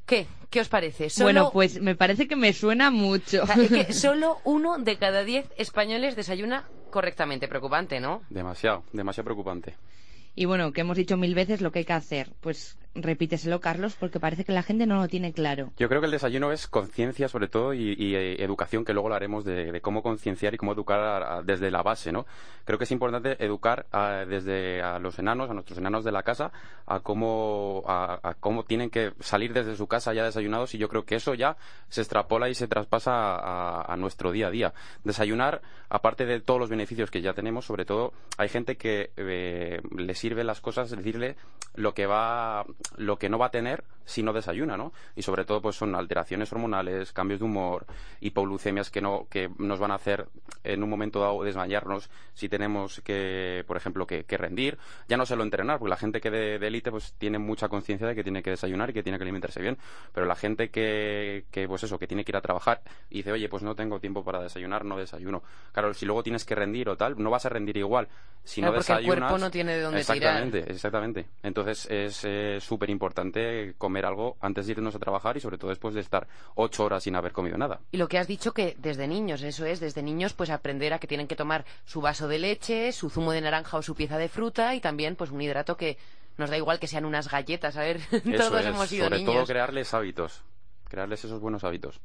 ¿Qué? 0.05 0.27
¿Qué 0.49 0.59
os 0.59 0.67
parece? 0.67 1.09
¿Solo... 1.09 1.25
Bueno, 1.25 1.49
pues 1.53 1.79
me 1.79 1.95
parece 1.95 2.27
que 2.27 2.35
me 2.35 2.51
suena 2.53 2.91
mucho. 2.91 3.43
O 3.43 3.45
sea, 3.45 3.55
es 3.55 3.69
que 3.71 3.93
solo 3.93 4.39
uno 4.43 4.77
de 4.77 4.97
cada 4.97 5.23
diez 5.23 5.49
españoles 5.57 6.15
desayuna 6.15 6.65
correctamente. 6.89 7.47
Preocupante, 7.47 7.99
¿no? 7.99 8.23
Demasiado, 8.29 8.83
demasiado 8.91 9.25
preocupante. 9.25 9.75
Y 10.35 10.45
bueno, 10.45 10.71
que 10.73 10.81
hemos 10.81 10.97
dicho 10.97 11.17
mil 11.17 11.35
veces 11.35 11.61
lo 11.61 11.71
que 11.71 11.79
hay 11.79 11.85
que 11.85 11.93
hacer. 11.93 12.29
Pues 12.41 12.77
repíteselo, 12.93 13.59
Carlos, 13.61 13.95
porque 13.99 14.19
parece 14.19 14.43
que 14.43 14.51
la 14.51 14.63
gente 14.63 14.85
no 14.85 14.97
lo 14.97 15.07
tiene 15.07 15.33
claro. 15.33 15.71
Yo 15.77 15.87
creo 15.87 16.01
que 16.01 16.05
el 16.05 16.11
desayuno 16.11 16.51
es 16.51 16.67
conciencia, 16.67 17.27
sobre 17.27 17.47
todo, 17.47 17.73
y, 17.73 18.15
eh, 18.15 18.43
educación, 18.43 18.83
que 18.83 18.93
luego 18.93 19.09
lo 19.09 19.15
haremos 19.15 19.45
de, 19.45 19.79
cómo 19.81 20.03
concienciar 20.03 20.53
y 20.53 20.57
cómo 20.57 20.73
educar 20.73 21.43
desde 21.45 21.71
la 21.71 21.83
base, 21.83 22.11
¿no? 22.11 22.25
Creo 22.65 22.77
que 22.77 22.83
es 22.83 22.91
importante 22.91 23.43
educar 23.43 23.87
desde 24.27 24.81
a 24.81 24.99
los 24.99 25.17
enanos, 25.19 25.49
a 25.49 25.53
nuestros 25.53 25.77
enanos 25.77 26.03
de 26.03 26.11
la 26.11 26.23
casa, 26.23 26.51
a 26.85 26.99
cómo, 26.99 27.83
a, 27.87 28.35
cómo 28.39 28.63
tienen 28.63 28.89
que 28.89 29.13
salir 29.19 29.53
desde 29.53 29.75
su 29.75 29.87
casa 29.87 30.13
ya 30.13 30.23
desayunados, 30.23 30.75
y 30.75 30.77
yo 30.77 30.89
creo 30.89 31.05
que 31.05 31.15
eso 31.15 31.33
ya 31.33 31.57
se 31.89 32.01
extrapola 32.01 32.49
y 32.49 32.55
se 32.55 32.67
traspasa 32.67 33.81
a, 33.81 33.95
nuestro 33.97 34.31
día 34.31 34.47
a 34.47 34.51
día. 34.51 34.73
Desayunar, 35.03 35.61
aparte 35.89 36.25
de 36.25 36.39
todos 36.39 36.59
los 36.59 36.69
beneficios 36.69 37.11
que 37.11 37.21
ya 37.21 37.33
tenemos, 37.33 37.65
sobre 37.65 37.85
todo, 37.85 38.13
hay 38.37 38.49
gente 38.49 38.77
que 38.77 39.11
eh, 39.17 39.81
le 39.95 40.15
sirve 40.15 40.43
las 40.43 40.61
cosas, 40.61 40.89
decirle 40.89 41.35
lo 41.75 41.93
que 41.93 42.05
va 42.05 42.65
lo 42.97 43.17
que 43.17 43.29
no 43.29 43.37
va 43.37 43.47
a 43.47 43.51
tener 43.51 43.83
si 44.05 44.23
no 44.23 44.33
desayuna, 44.33 44.77
¿no? 44.77 44.91
Y 45.15 45.21
sobre 45.21 45.45
todo, 45.45 45.61
pues 45.61 45.75
son 45.75 45.95
alteraciones 45.95 46.51
hormonales, 46.51 47.13
cambios 47.13 47.39
de 47.39 47.45
humor, 47.45 47.85
hipoglucemias 48.19 48.89
que 48.89 49.01
no, 49.01 49.27
que 49.29 49.49
nos 49.57 49.79
van 49.79 49.91
a 49.91 49.95
hacer 49.95 50.27
en 50.63 50.83
un 50.83 50.89
momento 50.89 51.19
dado 51.19 51.43
desmayarnos 51.43 52.09
si 52.33 52.49
tenemos 52.49 53.01
que, 53.01 53.63
por 53.67 53.77
ejemplo, 53.77 54.05
que, 54.05 54.25
rendir. 54.31 54.77
Ya 55.07 55.17
no 55.17 55.25
solo 55.25 55.43
entrenar, 55.43 55.77
porque 55.77 55.89
la 55.89 55.97
gente 55.97 56.19
que 56.19 56.31
de 56.31 56.55
élite 56.55 56.89
pues 56.89 57.13
tiene 57.17 57.37
mucha 57.37 57.69
conciencia 57.69 58.07
de 58.07 58.15
que 58.15 58.23
tiene 58.23 58.41
que 58.41 58.49
desayunar 58.49 58.89
y 58.89 58.93
que 58.93 59.03
tiene 59.03 59.17
que 59.17 59.23
alimentarse 59.23 59.61
bien, 59.61 59.77
pero 60.13 60.25
la 60.25 60.35
gente 60.35 60.69
que, 60.69 61.45
que, 61.51 61.67
pues 61.67 61.83
eso, 61.83 61.99
que 61.99 62.07
tiene 62.07 62.23
que 62.23 62.31
ir 62.31 62.37
a 62.37 62.41
trabajar 62.41 62.81
y 63.09 63.17
dice, 63.17 63.31
oye, 63.31 63.47
pues 63.49 63.63
no 63.63 63.75
tengo 63.75 63.99
tiempo 63.99 64.23
para 64.23 64.41
desayunar, 64.41 64.83
no 64.83 64.97
desayuno. 64.97 65.43
Claro, 65.71 65.93
si 65.93 66.05
luego 66.05 66.23
tienes 66.23 66.45
que 66.45 66.55
rendir 66.55 66.89
o 66.89 66.97
tal, 66.97 67.21
no 67.21 67.29
vas 67.29 67.45
a 67.45 67.49
rendir 67.49 67.77
igual. 67.77 68.07
Si 68.43 68.61
no 68.61 68.73
porque 68.73 68.93
el 68.93 69.05
cuerpo 69.05 69.37
no 69.37 69.51
tiene 69.51 69.75
de 69.75 69.81
dónde 69.81 69.99
exactamente, 69.99 70.59
Exactamente, 70.67 71.27
Entonces 71.43 71.87
es 71.91 72.25
eh, 72.25 72.59
súper 72.71 72.89
importante 72.89 73.73
comer 73.77 74.05
algo 74.05 74.37
antes 74.39 74.65
de 74.65 74.71
irnos 74.71 74.95
a 74.95 74.99
trabajar 74.99 75.35
y 75.35 75.41
sobre 75.41 75.57
todo 75.57 75.71
después 75.71 75.93
de 75.93 75.99
estar 75.99 76.25
ocho 76.55 76.85
horas 76.85 77.03
sin 77.03 77.17
haber 77.17 77.33
comido 77.33 77.57
nada. 77.57 77.81
Y 77.91 77.97
lo 77.97 78.07
que 78.07 78.17
has 78.17 78.27
dicho 78.27 78.53
que 78.53 78.77
desde 78.79 79.09
niños, 79.09 79.41
eso 79.41 79.65
es, 79.65 79.81
desde 79.81 80.01
niños 80.01 80.31
pues 80.31 80.49
aprender 80.49 80.93
a 80.93 80.99
que 80.99 81.07
tienen 81.07 81.27
que 81.27 81.35
tomar 81.35 81.65
su 81.83 81.99
vaso 81.99 82.29
de 82.29 82.39
leche, 82.39 82.93
su 82.93 83.09
zumo 83.09 83.33
de 83.33 83.41
naranja 83.41 83.75
o 83.75 83.81
su 83.81 83.93
pieza 83.93 84.17
de 84.17 84.29
fruta 84.29 84.73
y 84.73 84.79
también 84.79 85.17
pues 85.17 85.31
un 85.31 85.41
hidrato 85.41 85.75
que 85.75 85.97
nos 86.37 86.49
da 86.49 86.55
igual 86.55 86.79
que 86.79 86.87
sean 86.87 87.03
unas 87.03 87.29
galletas, 87.29 87.75
a 87.75 87.81
ver, 87.81 87.99
todos 88.37 88.65
hemos 88.65 88.87
sido 88.87 89.09
sobre 89.09 89.25
todo 89.25 89.45
crearles 89.45 89.93
hábitos, 89.93 90.43
crearles 90.87 91.25
esos 91.25 91.41
buenos 91.41 91.65
hábitos. 91.65 91.99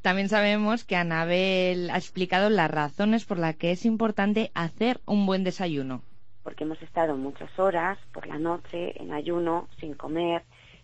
También 0.00 0.28
sabemos 0.28 0.82
que 0.82 0.96
Anabel 0.96 1.90
ha 1.90 1.96
explicado 1.96 2.50
las 2.50 2.72
razones 2.72 3.24
por 3.24 3.38
las 3.38 3.54
que 3.54 3.70
es 3.70 3.84
importante 3.84 4.50
hacer 4.54 5.00
un 5.06 5.26
buen 5.26 5.44
desayuno. 5.44 6.02
Porque 6.42 6.64
hemos 6.64 6.82
estado 6.82 7.16
muchas 7.16 7.56
horas 7.58 7.98
por 8.12 8.26
la 8.26 8.38
noche 8.38 9.00
en 9.00 9.12
ayuno, 9.12 9.68
sin 9.78 9.94
comer, 9.94 10.42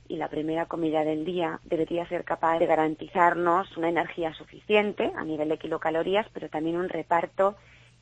y 0.08 0.16
la 0.16 0.28
primera 0.28 0.66
comida 0.66 1.04
del 1.04 1.24
día 1.24 1.60
debería 1.64 2.08
ser 2.08 2.24
capaz 2.24 2.58
de 2.58 2.66
garantizarnos 2.66 3.76
una 3.76 3.90
energía 3.90 4.32
suficiente 4.32 5.12
a 5.14 5.24
nivel 5.24 5.50
de 5.50 5.58
kilocalorías, 5.58 6.26
pero 6.32 6.48
también 6.48 6.76
un 6.76 6.88
reparto 6.88 7.56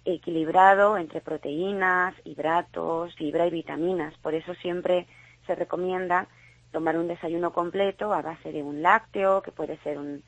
equilibrado 0.04 0.96
entre 0.98 1.20
proteínas, 1.20 2.14
hidratos, 2.24 3.14
fibra 3.16 3.46
y 3.46 3.50
vitaminas. 3.50 4.14
Por 4.18 4.34
eso 4.34 4.54
siempre 4.54 5.06
se 5.46 5.56
recomienda 5.56 6.28
tomar 6.70 6.96
un 6.96 7.08
desayuno 7.08 7.52
completo 7.52 8.12
a 8.12 8.22
base 8.22 8.52
de 8.52 8.62
un 8.62 8.82
lácteo, 8.82 9.42
que 9.42 9.50
puede 9.50 9.76
ser 9.78 9.98
un, 9.98 10.22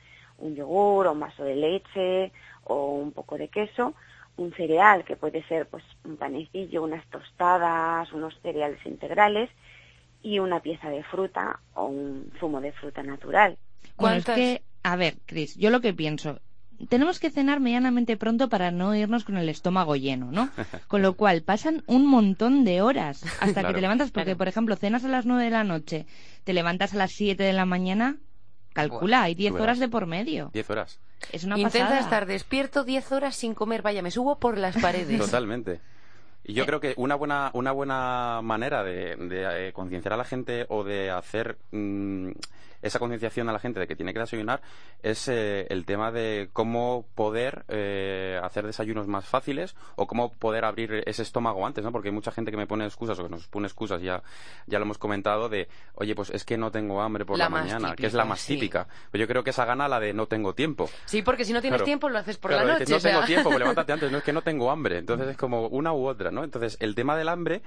yogur 0.55 1.07
o 1.07 1.11
un 1.13 1.19
vaso 1.19 1.43
de 1.43 1.55
leche 1.55 2.31
o 2.65 2.93
un 2.93 3.11
poco 3.11 3.37
de 3.37 3.49
queso, 3.49 3.93
un 4.39 4.53
cereal, 4.53 5.03
que 5.03 5.15
puede 5.15 5.43
ser 5.47 5.67
pues 5.67 5.83
un 6.05 6.17
panecillo, 6.17 6.83
unas 6.83 7.05
tostadas, 7.09 8.11
unos 8.13 8.33
cereales 8.41 8.79
integrales 8.85 9.49
y 10.21 10.39
una 10.39 10.61
pieza 10.61 10.89
de 10.89 11.03
fruta 11.03 11.59
o 11.73 11.85
un 11.85 12.31
zumo 12.39 12.61
de 12.61 12.71
fruta 12.71 13.03
natural. 13.03 13.57
Bueno, 13.97 14.17
es 14.17 14.25
que, 14.25 14.61
a 14.83 14.95
ver, 14.95 15.15
Cris, 15.25 15.55
yo 15.55 15.69
lo 15.69 15.81
que 15.81 15.93
pienso, 15.93 16.39
tenemos 16.87 17.19
que 17.19 17.31
cenar 17.31 17.59
medianamente 17.59 18.15
pronto 18.15 18.47
para 18.47 18.71
no 18.71 18.95
irnos 18.95 19.25
con 19.25 19.37
el 19.37 19.49
estómago 19.49 19.95
lleno, 19.95 20.31
¿no? 20.31 20.49
Con 20.87 21.01
lo 21.01 21.13
cual 21.15 21.41
pasan 21.41 21.83
un 21.87 22.05
montón 22.05 22.63
de 22.63 22.81
horas 22.81 23.23
hasta 23.41 23.65
que 23.65 23.73
te 23.73 23.81
levantas, 23.81 24.11
porque 24.11 24.35
por 24.35 24.47
ejemplo 24.47 24.75
cenas 24.77 25.03
a 25.03 25.09
las 25.09 25.25
nueve 25.25 25.45
de 25.45 25.49
la 25.49 25.63
noche, 25.65 26.05
te 26.45 26.53
levantas 26.53 26.93
a 26.93 26.97
las 26.97 27.11
siete 27.11 27.43
de 27.43 27.53
la 27.53 27.65
mañana, 27.65 28.17
calcula, 28.81 29.23
hay 29.23 29.35
diez 29.35 29.53
horas 29.53 29.79
de 29.79 29.89
por 29.89 30.05
medio. 30.05 30.49
Diez 30.53 30.69
horas. 30.69 30.99
Es 31.31 31.43
una 31.43 31.57
Intenta 31.57 31.99
estar 31.99 32.25
despierto 32.25 32.83
diez 32.83 33.11
horas 33.11 33.35
sin 33.35 33.53
comer, 33.53 33.81
vaya, 33.81 34.01
me 34.01 34.11
subo 34.11 34.39
por 34.39 34.57
las 34.57 34.77
paredes. 34.77 35.17
Totalmente. 35.19 35.81
Y 36.43 36.53
yo 36.53 36.65
creo 36.65 36.79
que 36.79 36.93
una 36.97 37.15
buena, 37.15 37.51
una 37.53 37.71
buena 37.71 38.39
manera 38.41 38.83
de, 38.83 39.15
eh, 39.19 39.71
concienciar 39.73 40.13
a 40.13 40.17
la 40.17 40.23
gente 40.23 40.65
o 40.69 40.83
de 40.83 41.11
hacer 41.11 41.57
mm, 41.71 42.31
esa 42.81 42.99
concienciación 42.99 43.49
a 43.49 43.53
la 43.53 43.59
gente 43.59 43.79
de 43.79 43.87
que 43.87 43.95
tiene 43.95 44.13
que 44.13 44.19
desayunar 44.19 44.61
es 45.01 45.27
eh, 45.27 45.67
el 45.69 45.85
tema 45.85 46.11
de 46.11 46.49
cómo 46.53 47.05
poder 47.15 47.65
eh, 47.67 48.39
hacer 48.43 48.65
desayunos 48.65 49.07
más 49.07 49.25
fáciles 49.25 49.75
o 49.95 50.07
cómo 50.07 50.33
poder 50.33 50.65
abrir 50.65 51.03
ese 51.05 51.23
estómago 51.23 51.65
antes, 51.65 51.83
¿no? 51.83 51.91
Porque 51.91 52.09
hay 52.09 52.13
mucha 52.13 52.31
gente 52.31 52.51
que 52.51 52.57
me 52.57 52.67
pone 52.67 52.85
excusas 52.85 53.19
o 53.19 53.23
que 53.23 53.29
nos 53.29 53.47
pone 53.47 53.67
excusas, 53.67 54.01
ya, 54.01 54.21
ya 54.67 54.79
lo 54.79 54.85
hemos 54.85 54.97
comentado, 54.97 55.49
de, 55.49 55.67
oye, 55.95 56.15
pues 56.15 56.29
es 56.29 56.45
que 56.45 56.57
no 56.57 56.71
tengo 56.71 57.01
hambre 57.01 57.25
por 57.25 57.37
la, 57.37 57.49
mañana, 57.49 57.95
que 57.95 58.07
es 58.07 58.13
la 58.13 58.25
más 58.25 58.45
típica. 58.45 58.87
Pues 59.11 59.19
yo 59.19 59.27
creo 59.27 59.43
que 59.43 59.49
esa 59.49 59.65
gana 59.65 59.87
la 59.87 59.99
de 59.99 60.13
no 60.13 60.27
tengo 60.27 60.53
tiempo. 60.53 60.89
Sí, 61.05 61.21
porque 61.21 61.45
si 61.45 61.53
no 61.53 61.61
tienes 61.61 61.83
tiempo 61.83 62.09
lo 62.09 62.19
haces 62.19 62.37
por 62.37 62.51
la 62.51 62.63
noche. 62.63 62.85
no 62.91 62.99
tengo 62.99 63.23
tiempo, 63.23 63.49
pues 63.49 63.59
levántate 63.59 63.93
antes, 63.93 64.11
no 64.11 64.19
es 64.19 64.23
que 64.23 64.33
no 64.33 64.41
tengo 64.41 64.71
hambre. 64.71 64.97
Entonces 64.97 65.27
es 65.29 65.37
como 65.37 65.67
una 65.67 65.93
u 65.93 66.07
otra, 66.07 66.31
¿no? 66.31 66.43
Entonces 66.43 66.77
el 66.79 66.95
tema 66.95 67.15
del 67.17 67.29
hambre 67.29 67.61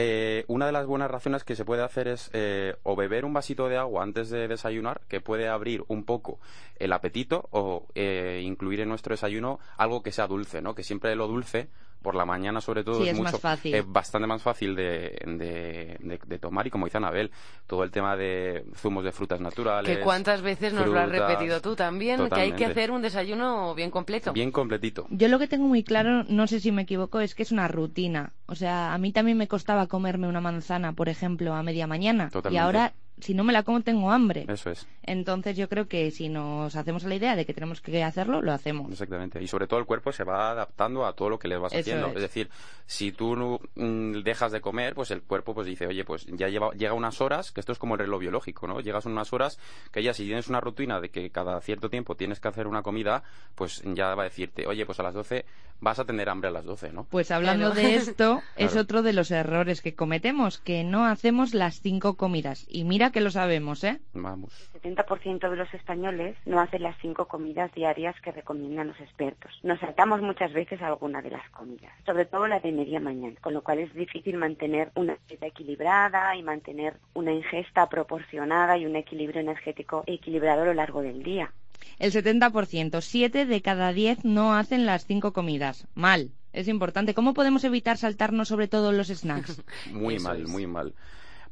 eh, 0.00 0.44
una 0.46 0.66
de 0.66 0.70
las 0.70 0.86
buenas 0.86 1.10
razones 1.10 1.42
que 1.42 1.56
se 1.56 1.64
puede 1.64 1.82
hacer 1.82 2.06
es 2.06 2.30
eh, 2.32 2.76
o 2.84 2.94
beber 2.94 3.24
un 3.24 3.32
vasito 3.32 3.68
de 3.68 3.78
agua 3.78 4.04
antes 4.04 4.30
de 4.30 4.46
desayunar, 4.46 5.00
que 5.08 5.20
puede 5.20 5.48
abrir 5.48 5.82
un 5.88 6.04
poco 6.04 6.38
el 6.76 6.92
apetito, 6.92 7.48
o 7.50 7.88
eh, 7.96 8.40
incluir 8.44 8.78
en 8.78 8.90
nuestro 8.90 9.12
desayuno 9.12 9.58
algo 9.76 10.04
que 10.04 10.12
sea 10.12 10.28
dulce, 10.28 10.62
¿no? 10.62 10.76
Que 10.76 10.84
siempre 10.84 11.16
lo 11.16 11.26
dulce 11.26 11.68
por 12.00 12.14
la 12.14 12.24
mañana 12.24 12.60
sobre 12.60 12.84
todo 12.84 13.04
es, 13.04 13.12
mucho, 13.16 13.40
bastante 13.86 14.28
más 14.28 14.40
fácil 14.40 14.76
de, 14.76 15.18
de, 15.26 16.38
tomar 16.38 16.64
y 16.64 16.70
como 16.70 16.86
dice 16.86 16.98
Anabel, 16.98 17.32
todo 17.66 17.82
el 17.82 17.90
tema 17.90 18.16
de 18.16 18.66
zumos 18.76 19.02
de 19.02 19.10
frutas 19.10 19.40
naturales. 19.40 19.96
Que 19.96 20.04
cuántas 20.04 20.42
veces 20.42 20.72
nos 20.74 20.86
lo 20.86 20.96
has 20.96 21.08
repetido 21.08 21.60
tú 21.60 21.74
también, 21.74 22.28
que 22.28 22.40
hay 22.40 22.52
que 22.52 22.66
hacer 22.66 22.92
un 22.92 23.02
desayuno 23.02 23.74
bien 23.74 23.90
completo. 23.90 24.32
Bien 24.32 24.52
completito. 24.52 25.08
Yo 25.10 25.26
lo 25.26 25.40
que 25.40 25.48
tengo 25.48 25.66
muy 25.66 25.82
claro, 25.82 26.22
no 26.28 26.46
sé 26.46 26.60
si 26.60 26.70
me 26.70 26.82
equivoco, 26.82 27.18
es 27.18 27.34
que 27.34 27.42
es 27.42 27.50
una 27.50 27.66
rutina. 27.66 28.32
O 28.50 28.54
sea, 28.54 28.94
a 28.94 28.98
mí 28.98 29.12
también 29.12 29.36
me 29.36 29.46
costaba 29.46 29.86
comerme 29.86 30.26
una 30.26 30.40
manzana, 30.40 30.92
por 30.94 31.08
ejemplo, 31.08 31.54
a 31.54 31.62
media 31.62 31.86
mañana. 31.86 32.30
Y 32.50 32.56
ahora 32.56 32.94
si 33.20 33.34
no 33.34 33.44
me 33.44 33.52
la 33.52 33.62
como 33.62 33.82
tengo 33.82 34.10
hambre. 34.10 34.46
Eso 34.48 34.70
es. 34.70 34.86
Entonces 35.02 35.56
yo 35.56 35.68
creo 35.68 35.88
que 35.88 36.10
si 36.10 36.28
nos 36.28 36.76
hacemos 36.76 37.04
a 37.04 37.08
la 37.08 37.14
idea 37.14 37.36
de 37.36 37.46
que 37.46 37.54
tenemos 37.54 37.80
que 37.80 38.02
hacerlo, 38.02 38.42
lo 38.42 38.52
hacemos. 38.52 38.90
Exactamente. 38.90 39.42
Y 39.42 39.46
sobre 39.48 39.66
todo 39.66 39.80
el 39.80 39.86
cuerpo 39.86 40.12
se 40.12 40.24
va 40.24 40.50
adaptando 40.50 41.06
a 41.06 41.14
todo 41.14 41.30
lo 41.30 41.38
que 41.38 41.48
le 41.48 41.56
vas 41.56 41.74
haciendo. 41.74 42.08
Es. 42.08 42.20
decir, 42.20 42.48
si 42.86 43.12
tú 43.12 43.60
mm, 43.74 44.22
dejas 44.22 44.52
de 44.52 44.60
comer, 44.60 44.94
pues 44.94 45.10
el 45.10 45.22
cuerpo 45.22 45.54
pues 45.54 45.66
dice, 45.66 45.86
oye, 45.86 46.04
pues 46.04 46.26
ya 46.26 46.48
lleva, 46.48 46.70
llega 46.72 46.92
unas 46.92 47.20
horas, 47.20 47.52
que 47.52 47.60
esto 47.60 47.72
es 47.72 47.78
como 47.78 47.94
el 47.94 48.00
reloj 48.00 48.20
biológico, 48.20 48.66
¿no? 48.66 48.80
Llegas 48.80 49.06
unas 49.06 49.32
horas 49.32 49.58
que 49.92 50.02
ya 50.02 50.14
si 50.14 50.24
tienes 50.24 50.48
una 50.48 50.60
rutina 50.60 51.00
de 51.00 51.10
que 51.10 51.30
cada 51.30 51.60
cierto 51.60 51.90
tiempo 51.90 52.16
tienes 52.16 52.40
que 52.40 52.48
hacer 52.48 52.66
una 52.66 52.82
comida, 52.82 53.22
pues 53.54 53.82
ya 53.84 54.14
va 54.14 54.22
a 54.22 54.24
decirte, 54.24 54.66
oye, 54.66 54.84
pues 54.86 55.00
a 55.00 55.02
las 55.02 55.14
12 55.14 55.44
vas 55.80 55.98
a 55.98 56.04
tener 56.04 56.28
hambre 56.28 56.48
a 56.48 56.52
las 56.52 56.64
12, 56.64 56.92
¿no? 56.92 57.04
Pues 57.04 57.30
hablando 57.30 57.70
de 57.70 57.94
esto, 57.94 58.37
es 58.56 58.76
otro 58.76 59.02
de 59.02 59.12
los 59.12 59.30
errores 59.30 59.82
que 59.82 59.94
cometemos, 59.94 60.58
que 60.58 60.84
no 60.84 61.04
hacemos 61.04 61.54
las 61.54 61.80
cinco 61.80 62.16
comidas. 62.16 62.66
Y 62.68 62.84
mira 62.84 63.10
que 63.10 63.20
lo 63.20 63.30
sabemos, 63.30 63.84
¿eh? 63.84 64.00
Vamos. 64.12 64.52
El 64.74 64.96
70% 64.96 65.50
de 65.50 65.56
los 65.56 65.72
españoles 65.74 66.36
no 66.46 66.60
hacen 66.60 66.82
las 66.82 66.96
cinco 67.00 67.26
comidas 67.26 67.72
diarias 67.74 68.14
que 68.20 68.32
recomiendan 68.32 68.88
los 68.88 69.00
expertos. 69.00 69.52
Nos 69.62 69.80
saltamos 69.80 70.20
muchas 70.22 70.52
veces 70.52 70.80
alguna 70.82 71.22
de 71.22 71.30
las 71.30 71.48
comidas, 71.50 71.92
sobre 72.06 72.26
todo 72.26 72.46
la 72.46 72.60
de 72.60 72.72
media 72.72 73.00
mañana, 73.00 73.36
con 73.40 73.54
lo 73.54 73.62
cual 73.62 73.78
es 73.80 73.92
difícil 73.94 74.36
mantener 74.36 74.90
una 74.94 75.16
dieta 75.28 75.46
equilibrada 75.46 76.36
y 76.36 76.42
mantener 76.42 76.96
una 77.14 77.32
ingesta 77.32 77.88
proporcionada 77.88 78.76
y 78.76 78.86
un 78.86 78.96
equilibrio 78.96 79.40
energético 79.40 80.04
equilibrado 80.06 80.62
a 80.62 80.66
lo 80.66 80.74
largo 80.74 81.02
del 81.02 81.22
día. 81.22 81.52
El 81.98 82.12
70%, 82.12 83.00
7 83.00 83.46
de 83.46 83.62
cada 83.62 83.92
10 83.92 84.24
no 84.24 84.54
hacen 84.54 84.86
las 84.86 85.04
cinco 85.06 85.32
comidas. 85.32 85.86
Mal. 85.94 86.30
Es 86.52 86.68
importante. 86.68 87.14
¿Cómo 87.14 87.34
podemos 87.34 87.64
evitar 87.64 87.98
saltarnos 87.98 88.48
sobre 88.48 88.68
todo 88.68 88.92
los 88.92 89.08
snacks? 89.08 89.62
muy 89.92 90.18
mal, 90.18 90.46
muy 90.46 90.66
mal. 90.66 90.94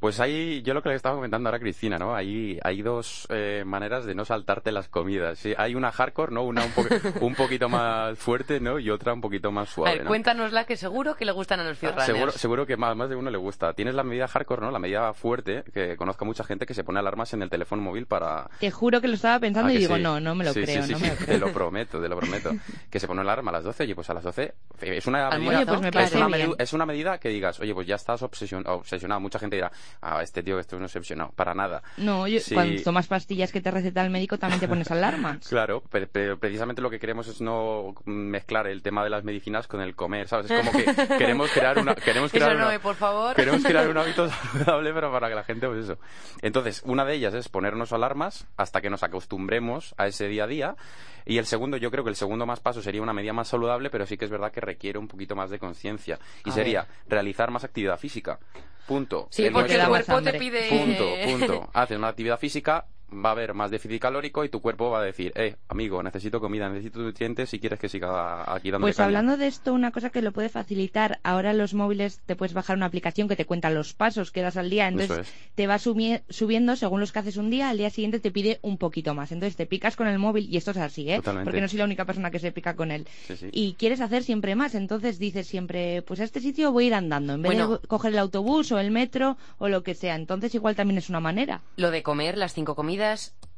Pues 0.00 0.20
hay, 0.20 0.62
yo 0.62 0.74
lo 0.74 0.82
que 0.82 0.90
le 0.90 0.94
estaba 0.94 1.14
comentando 1.14 1.48
ahora 1.48 1.56
a 1.56 1.60
Cristina, 1.60 1.98
¿no? 1.98 2.14
Hay, 2.14 2.58
hay 2.62 2.82
dos 2.82 3.26
eh, 3.30 3.64
maneras 3.66 4.04
de 4.04 4.14
no 4.14 4.24
saltarte 4.24 4.72
las 4.72 4.88
comidas. 4.88 5.38
¿sí? 5.38 5.54
Hay 5.56 5.74
una 5.74 5.90
hardcore, 5.90 6.32
¿no? 6.32 6.42
Una 6.42 6.64
un, 6.64 6.72
un, 7.20 7.34
poquito 7.34 7.68
más 7.68 8.18
fuerte, 8.18 8.60
¿no? 8.60 8.78
Y 8.78 8.90
otra 8.90 9.12
un 9.12 9.20
poquito 9.20 9.50
más 9.50 9.70
suave. 9.70 9.90
A 9.90 9.98
ver, 9.98 10.06
cuéntanosla 10.06 10.64
que 10.64 10.76
seguro 10.76 11.14
que 11.16 11.24
le 11.24 11.32
gustan 11.32 11.60
a 11.60 11.64
los 11.64 11.78
fierranes. 11.78 12.06
seguro, 12.06 12.32
seguro 12.32 12.66
que 12.66 12.76
más, 12.76 12.96
más 12.96 13.08
de 13.08 13.16
uno 13.16 13.30
le 13.30 13.38
gusta. 13.38 13.72
Tienes 13.72 13.94
la 13.94 14.02
medida 14.02 14.28
hardcore, 14.28 14.62
¿no? 14.62 14.70
La 14.70 14.78
medida 14.78 15.12
fuerte, 15.14 15.64
que 15.72 15.96
conozco 15.96 16.24
mucha 16.24 16.44
gente 16.44 16.66
que 16.66 16.74
se 16.74 16.84
pone 16.84 16.98
alarmas 16.98 17.32
en 17.34 17.42
el 17.42 17.50
teléfono 17.50 17.82
móvil 17.82 18.06
para... 18.06 18.48
Te 18.60 18.70
juro 18.70 19.00
que 19.00 19.08
lo 19.08 19.14
estaba 19.14 19.38
pensando 19.38 19.72
y 19.72 19.78
digo, 19.78 19.98
no, 19.98 20.20
no 20.20 20.34
me 20.34 20.44
lo 20.44 20.52
creo, 20.52 20.82
sí, 20.82 20.92
no 20.92 20.98
me 20.98 21.08
lo 21.08 21.14
creo. 21.16 21.26
Te 21.26 21.38
lo 21.38 21.52
prometo, 21.52 22.00
te 22.00 22.08
lo 22.08 22.18
prometo. 22.18 22.50
que 22.90 23.00
se 23.00 23.06
pone 23.06 23.20
alarma 23.22 23.50
a 23.50 23.54
las 23.54 23.64
12, 23.64 23.84
oye, 23.84 23.94
pues 23.94 24.10
a 24.10 24.14
las 24.14 24.24
12 24.24 24.54
es 24.80 25.06
una 25.06 25.30
medida, 25.30 25.64
pues 25.64 25.80
me 25.80 25.88
es, 25.88 26.12
una 26.12 26.28
medida 26.28 26.54
es 26.58 26.72
una 26.72 26.86
medida 26.86 27.18
que 27.18 27.28
digas, 27.28 27.60
oye, 27.60 27.74
pues 27.74 27.86
ya 27.86 27.94
estás 27.94 28.22
obsesionado. 28.22 28.76
obsesionado. 28.76 29.20
Mucha 29.20 29.38
gente 29.38 29.56
dirá, 29.56 29.70
ah, 30.02 30.22
este 30.22 30.42
tío 30.42 30.56
que 30.56 30.60
esto 30.60 30.78
no 30.78 30.86
excepcionado, 30.86 31.32
para 31.34 31.54
nada. 31.54 31.82
No, 31.96 32.24
cuando 32.52 32.82
tomas 32.82 33.06
pastillas 33.06 33.52
que 33.52 33.60
te 33.60 33.70
receta 33.70 34.02
el 34.02 34.10
médico 34.10 34.38
también 34.38 34.60
te 34.60 34.68
pones 34.68 34.90
alarmas. 34.90 35.46
claro, 35.48 35.82
pero, 35.90 36.38
precisamente 36.38 36.82
lo 36.82 36.90
que 36.90 36.98
queremos 36.98 37.28
es 37.28 37.40
no 37.40 37.94
mezclar 38.04 38.66
el 38.66 38.82
tema 38.82 39.04
de 39.04 39.10
las 39.10 39.24
medicinas 39.24 39.66
con 39.66 39.80
el 39.80 39.94
comer, 39.94 40.28
¿sabes? 40.28 40.50
Es 40.50 40.58
como 40.58 40.72
que 40.72 40.84
queremos 41.18 41.50
crear 41.50 41.78
una... 41.78 41.94
Queremos 41.94 42.30
crear 42.30 42.56
no, 42.56 42.80
por 42.80 42.94
favor. 42.94 43.34
Queremos 43.36 43.62
crear 43.62 43.88
un 43.88 43.96
hábito 43.98 44.28
saludable, 44.28 44.92
pero 44.92 45.12
para 45.12 45.28
que 45.28 45.34
la 45.34 45.44
gente, 45.44 45.66
pues 45.66 45.84
eso. 45.84 45.98
Entonces, 46.42 46.82
una 46.84 47.04
de 47.04 47.14
ellas 47.14 47.34
es 47.34 47.48
ponernos 47.48 47.92
alarmas 47.92 48.46
hasta 48.56 48.80
que 48.80 48.90
nos 48.90 49.02
acostumbremos 49.02 49.94
a 49.96 50.06
ese 50.06 50.28
día 50.28 50.44
a 50.44 50.46
día. 50.46 50.76
Y 51.24 51.38
el 51.38 51.46
segundo, 51.46 51.76
yo 51.76 51.90
creo 51.90 52.04
que 52.04 52.10
el 52.10 52.16
segundo 52.16 52.46
más 52.46 52.60
paso 52.60 52.80
sería 52.80 53.02
una 53.02 53.12
medida 53.12 53.32
más 53.32 53.48
saludable, 53.48 53.90
pero 53.90 54.06
sí 54.06 54.16
que 54.16 54.24
es 54.24 54.30
verdad 54.30 54.52
que 54.52 54.60
requiere 54.60 54.98
un 54.98 55.08
poquito 55.08 55.34
más 55.34 55.50
de 55.50 55.58
conciencia. 55.58 56.18
Y 56.44 56.52
sería 56.52 56.86
realizar 57.08 57.50
más 57.50 57.64
actividad 57.64 57.98
física. 57.98 58.38
punto. 58.86 59.26
Sí, 59.30 59.46
El 59.46 59.52
porque 59.52 59.75
el 59.80 59.88
cuerpo 59.88 60.22
te 60.22 60.34
pide... 60.34 60.68
Punto, 60.68 61.14
punto. 61.24 61.70
Haces 61.74 61.96
una 61.96 62.08
actividad 62.08 62.38
física, 62.38 62.86
va 63.12 63.28
a 63.30 63.32
haber 63.32 63.54
más 63.54 63.70
déficit 63.70 64.00
calórico 64.02 64.44
y 64.44 64.48
tu 64.48 64.60
cuerpo 64.60 64.90
va 64.90 65.00
a 65.00 65.02
decir, 65.02 65.32
eh, 65.36 65.56
amigo, 65.68 66.02
necesito 66.02 66.40
comida, 66.40 66.68
necesito 66.68 66.98
nutrientes 66.98 67.48
si 67.48 67.60
quieres 67.60 67.78
que 67.78 67.88
siga 67.88 68.52
aquí 68.52 68.70
dando 68.70 68.84
Pues 68.84 68.98
hablando 69.00 69.36
de 69.36 69.46
esto, 69.46 69.72
una 69.72 69.92
cosa 69.92 70.10
que 70.10 70.22
lo 70.22 70.32
puede 70.32 70.48
facilitar, 70.48 71.20
ahora 71.22 71.52
los 71.52 71.72
móviles 71.72 72.20
te 72.26 72.34
puedes 72.34 72.52
bajar 72.52 72.76
una 72.76 72.86
aplicación 72.86 73.28
que 73.28 73.36
te 73.36 73.44
cuenta 73.44 73.70
los 73.70 73.94
pasos 73.94 74.32
que 74.32 74.42
das 74.42 74.56
al 74.56 74.70
día, 74.70 74.88
entonces 74.88 75.32
te 75.54 75.66
va 75.66 75.76
sumi- 75.78 76.20
subiendo 76.28 76.74
según 76.76 77.00
los 77.00 77.12
que 77.12 77.20
haces 77.20 77.36
un 77.36 77.48
día, 77.50 77.70
al 77.70 77.78
día 77.78 77.90
siguiente 77.90 78.18
te 78.18 78.30
pide 78.32 78.58
un 78.62 78.76
poquito 78.76 79.14
más. 79.14 79.30
Entonces 79.30 79.56
te 79.56 79.66
picas 79.66 79.94
con 79.96 80.08
el 80.08 80.18
móvil, 80.18 80.48
y 80.50 80.56
esto 80.56 80.72
es 80.72 80.78
así, 80.78 81.08
¿eh? 81.10 81.16
Totalmente. 81.16 81.44
Porque 81.46 81.60
no 81.60 81.68
soy 81.68 81.78
la 81.78 81.84
única 81.84 82.04
persona 82.06 82.30
que 82.30 82.38
se 82.40 82.50
pica 82.52 82.74
con 82.74 82.90
él. 82.90 83.06
Sí, 83.28 83.36
sí. 83.36 83.48
Y 83.52 83.74
quieres 83.74 84.00
hacer 84.00 84.24
siempre 84.24 84.56
más, 84.56 84.74
entonces 84.74 85.18
dices 85.18 85.46
siempre, 85.46 86.02
pues 86.02 86.18
a 86.20 86.24
este 86.24 86.40
sitio 86.40 86.72
voy 86.72 86.84
a 86.84 86.86
ir 86.88 86.94
andando, 86.94 87.34
en 87.34 87.42
vez 87.42 87.50
Bueno. 87.52 87.78
de 87.78 87.86
coger 87.86 88.12
el 88.12 88.18
autobús 88.18 88.72
o 88.72 88.78
el 88.80 88.90
metro 88.90 89.36
o 89.58 89.68
lo 89.68 89.82
que 89.84 89.94
sea. 89.94 90.16
Entonces 90.16 90.54
igual 90.56 90.74
también 90.74 90.98
es 90.98 91.08
una 91.08 91.20
manera. 91.20 91.62
Lo 91.76 91.90
de 91.90 92.02
comer, 92.02 92.36
las 92.36 92.52
cinco 92.52 92.74
comidas, 92.74 92.95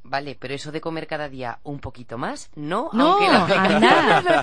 vale, 0.04 0.36
pero 0.40 0.54
eso 0.54 0.72
de 0.72 0.80
comer 0.80 1.06
cada 1.06 1.28
día 1.28 1.58
un 1.64 1.80
poquito 1.80 2.16
más, 2.16 2.50
no, 2.54 2.88
No, 2.94 3.18
aunque 3.18 3.26
la 3.28 4.42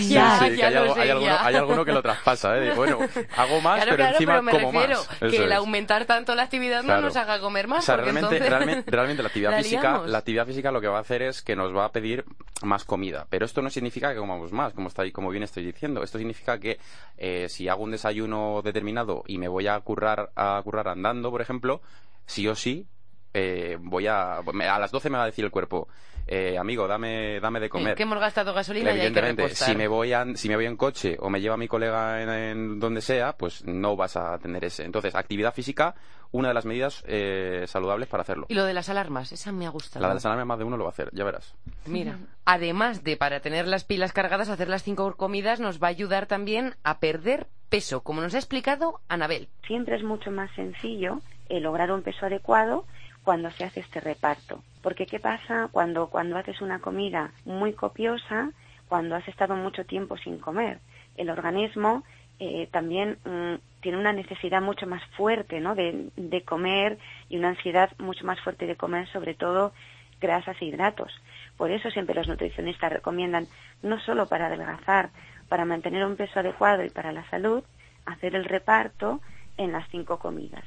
Sí, 0.00 0.16
hay, 0.16 0.60
algo- 0.74 0.94
alguno, 0.94 1.20
ya. 1.20 1.46
hay 1.46 1.54
alguno 1.54 1.84
que 1.84 1.92
lo 1.92 2.02
traspasa, 2.02 2.58
¿eh? 2.58 2.72
Bueno, 2.74 2.98
hago 3.36 3.60
más, 3.62 3.76
Claro, 3.76 3.90
pero 3.92 3.96
claro, 3.96 4.12
encima 4.16 4.32
pero 4.32 4.42
me 4.42 4.52
como 4.52 4.72
refiero 4.72 4.98
más. 4.98 5.18
que 5.18 5.26
Eso 5.28 5.44
el 5.44 5.52
es. 5.52 5.56
aumentar 5.56 6.04
tanto 6.04 6.34
la 6.34 6.42
actividad 6.42 6.82
Claro. 6.82 7.00
no 7.00 7.06
nos 7.06 7.16
haga 7.16 7.40
comer 7.40 7.68
más, 7.68 7.78
O 7.84 7.86
sea, 7.86 7.96
realmente, 7.96 8.36
entonces 8.36 8.48
realmente, 8.50 8.90
realmente 8.90 9.22
la 9.22 9.28
actividad 9.28 9.50
la 9.52 9.56
física, 9.58 10.02
la 10.06 10.18
actividad 10.18 10.46
física 10.46 10.70
lo 10.70 10.80
que 10.80 10.88
va 10.88 10.98
a 10.98 11.00
hacer 11.00 11.22
es 11.22 11.42
que 11.42 11.56
nos 11.56 11.74
va 11.74 11.86
a 11.86 11.92
pedir 11.92 12.24
más 12.62 12.84
comida. 12.84 13.26
Pero 13.30 13.46
esto 13.46 13.62
no 13.62 13.70
significa 13.70 14.12
que 14.12 14.18
comamos 14.18 14.52
más, 14.52 14.74
como 14.74 14.88
está, 14.88 15.10
como 15.12 15.30
bien 15.30 15.42
estoy 15.42 15.64
diciendo. 15.64 16.02
Esto 16.02 16.18
significa 16.18 16.58
que 16.58 16.78
eh, 17.16 17.46
si 17.48 17.68
hago 17.68 17.82
un 17.82 17.92
desayuno 17.92 18.60
determinado 18.62 19.22
y 19.26 19.38
me 19.38 19.48
voy 19.48 19.68
a 19.68 19.80
currar, 19.80 20.30
a 20.36 20.60
currar 20.62 20.88
andando, 20.88 21.30
por 21.30 21.40
ejemplo, 21.40 21.80
sí 22.26 22.46
o 22.48 22.54
sí, 22.54 22.86
eh, 23.34 23.76
voy 23.80 24.06
a, 24.06 24.40
me- 24.52 24.68
a 24.68 24.78
las 24.78 24.90
12 24.90 25.10
me 25.10 25.18
va 25.18 25.24
a 25.24 25.26
decir 25.26 25.44
el 25.44 25.50
cuerpo, 25.50 25.88
eh, 26.26 26.58
amigo, 26.58 26.88
dame, 26.88 27.38
dame 27.40 27.60
de 27.60 27.68
comer. 27.68 27.94
que 27.94 28.02
hemos 28.02 28.18
gastado 28.18 28.52
gasolina 28.52 28.90
y 28.90 28.94
hay 28.94 28.98
que 29.00 29.06
Evidentemente, 29.06 29.54
si 29.54 29.76
me 29.76 29.86
voy 29.86 30.12
en, 30.12 30.36
si 30.36 30.48
me 30.48 30.56
voy 30.56 30.66
en 30.66 30.76
coche 30.76 31.16
o 31.20 31.30
me 31.30 31.40
lleva 31.40 31.56
mi 31.56 31.68
colega 31.68 32.20
en, 32.22 32.28
en 32.30 32.80
donde 32.80 33.00
sea, 33.00 33.36
pues 33.36 33.64
no 33.64 33.94
vas 33.96 34.16
a 34.16 34.36
tener 34.38 34.64
ese. 34.64 34.84
Entonces, 34.84 35.14
actividad 35.14 35.54
física, 35.54 35.94
una 36.32 36.48
de 36.48 36.54
las 36.54 36.64
medidas 36.66 37.04
eh, 37.06 37.64
saludables 37.68 38.08
para 38.08 38.22
hacerlo. 38.22 38.46
Y 38.48 38.54
lo 38.54 38.64
de 38.64 38.74
las 38.74 38.88
alarmas, 38.88 39.30
esa 39.30 39.52
me 39.52 39.66
ha 39.66 39.70
gustado. 39.70 40.02
La 40.02 40.08
de 40.08 40.14
las 40.14 40.26
alarmas 40.26 40.46
más 40.48 40.58
de 40.58 40.64
uno 40.64 40.76
lo 40.76 40.82
va 40.84 40.90
a 40.90 40.92
hacer, 40.92 41.10
ya 41.12 41.22
verás. 41.24 41.54
Mira, 41.86 42.18
además 42.44 43.04
de 43.04 43.16
para 43.16 43.38
tener 43.40 43.68
las 43.68 43.84
pilas 43.84 44.12
cargadas, 44.12 44.48
hacer 44.48 44.68
las 44.68 44.82
cinco 44.82 45.14
comidas 45.16 45.60
nos 45.60 45.80
va 45.80 45.86
a 45.86 45.90
ayudar 45.90 46.26
también 46.26 46.74
a 46.82 46.98
perder 46.98 47.46
peso, 47.68 48.00
como 48.02 48.20
nos 48.20 48.34
ha 48.34 48.38
explicado 48.38 49.00
Anabel. 49.08 49.48
Siempre 49.66 49.94
es 49.96 50.02
mucho 50.02 50.30
más 50.32 50.50
sencillo 50.56 51.20
eh, 51.48 51.60
lograr 51.60 51.92
un 51.92 52.02
peso 52.02 52.26
adecuado 52.26 52.84
cuando 53.26 53.50
se 53.50 53.64
hace 53.64 53.80
este 53.80 53.98
reparto. 53.98 54.62
Porque 54.82 55.04
¿qué 55.04 55.18
pasa 55.18 55.68
cuando, 55.72 56.06
cuando 56.06 56.38
haces 56.38 56.60
una 56.60 56.78
comida 56.78 57.32
muy 57.44 57.72
copiosa, 57.72 58.52
cuando 58.86 59.16
has 59.16 59.26
estado 59.26 59.56
mucho 59.56 59.84
tiempo 59.84 60.16
sin 60.16 60.38
comer? 60.38 60.78
El 61.16 61.30
organismo 61.30 62.04
eh, 62.38 62.68
también 62.70 63.18
mm, 63.24 63.80
tiene 63.80 63.98
una 63.98 64.12
necesidad 64.12 64.62
mucho 64.62 64.86
más 64.86 65.02
fuerte 65.16 65.58
¿no? 65.58 65.74
de, 65.74 66.10
de 66.14 66.42
comer 66.42 66.98
y 67.28 67.36
una 67.36 67.48
ansiedad 67.48 67.90
mucho 67.98 68.24
más 68.24 68.40
fuerte 68.42 68.68
de 68.68 68.76
comer, 68.76 69.08
sobre 69.08 69.34
todo 69.34 69.72
grasas 70.20 70.56
e 70.60 70.66
hidratos. 70.66 71.12
Por 71.56 71.72
eso 71.72 71.90
siempre 71.90 72.14
los 72.14 72.28
nutricionistas 72.28 72.92
recomiendan, 72.92 73.48
no 73.82 73.98
solo 73.98 74.28
para 74.28 74.46
adelgazar, 74.46 75.10
para 75.48 75.64
mantener 75.64 76.06
un 76.06 76.14
peso 76.14 76.38
adecuado 76.38 76.84
y 76.84 76.90
para 76.90 77.10
la 77.10 77.28
salud, 77.28 77.64
hacer 78.04 78.36
el 78.36 78.44
reparto 78.44 79.20
en 79.56 79.72
las 79.72 79.88
cinco 79.88 80.20
comidas. 80.20 80.62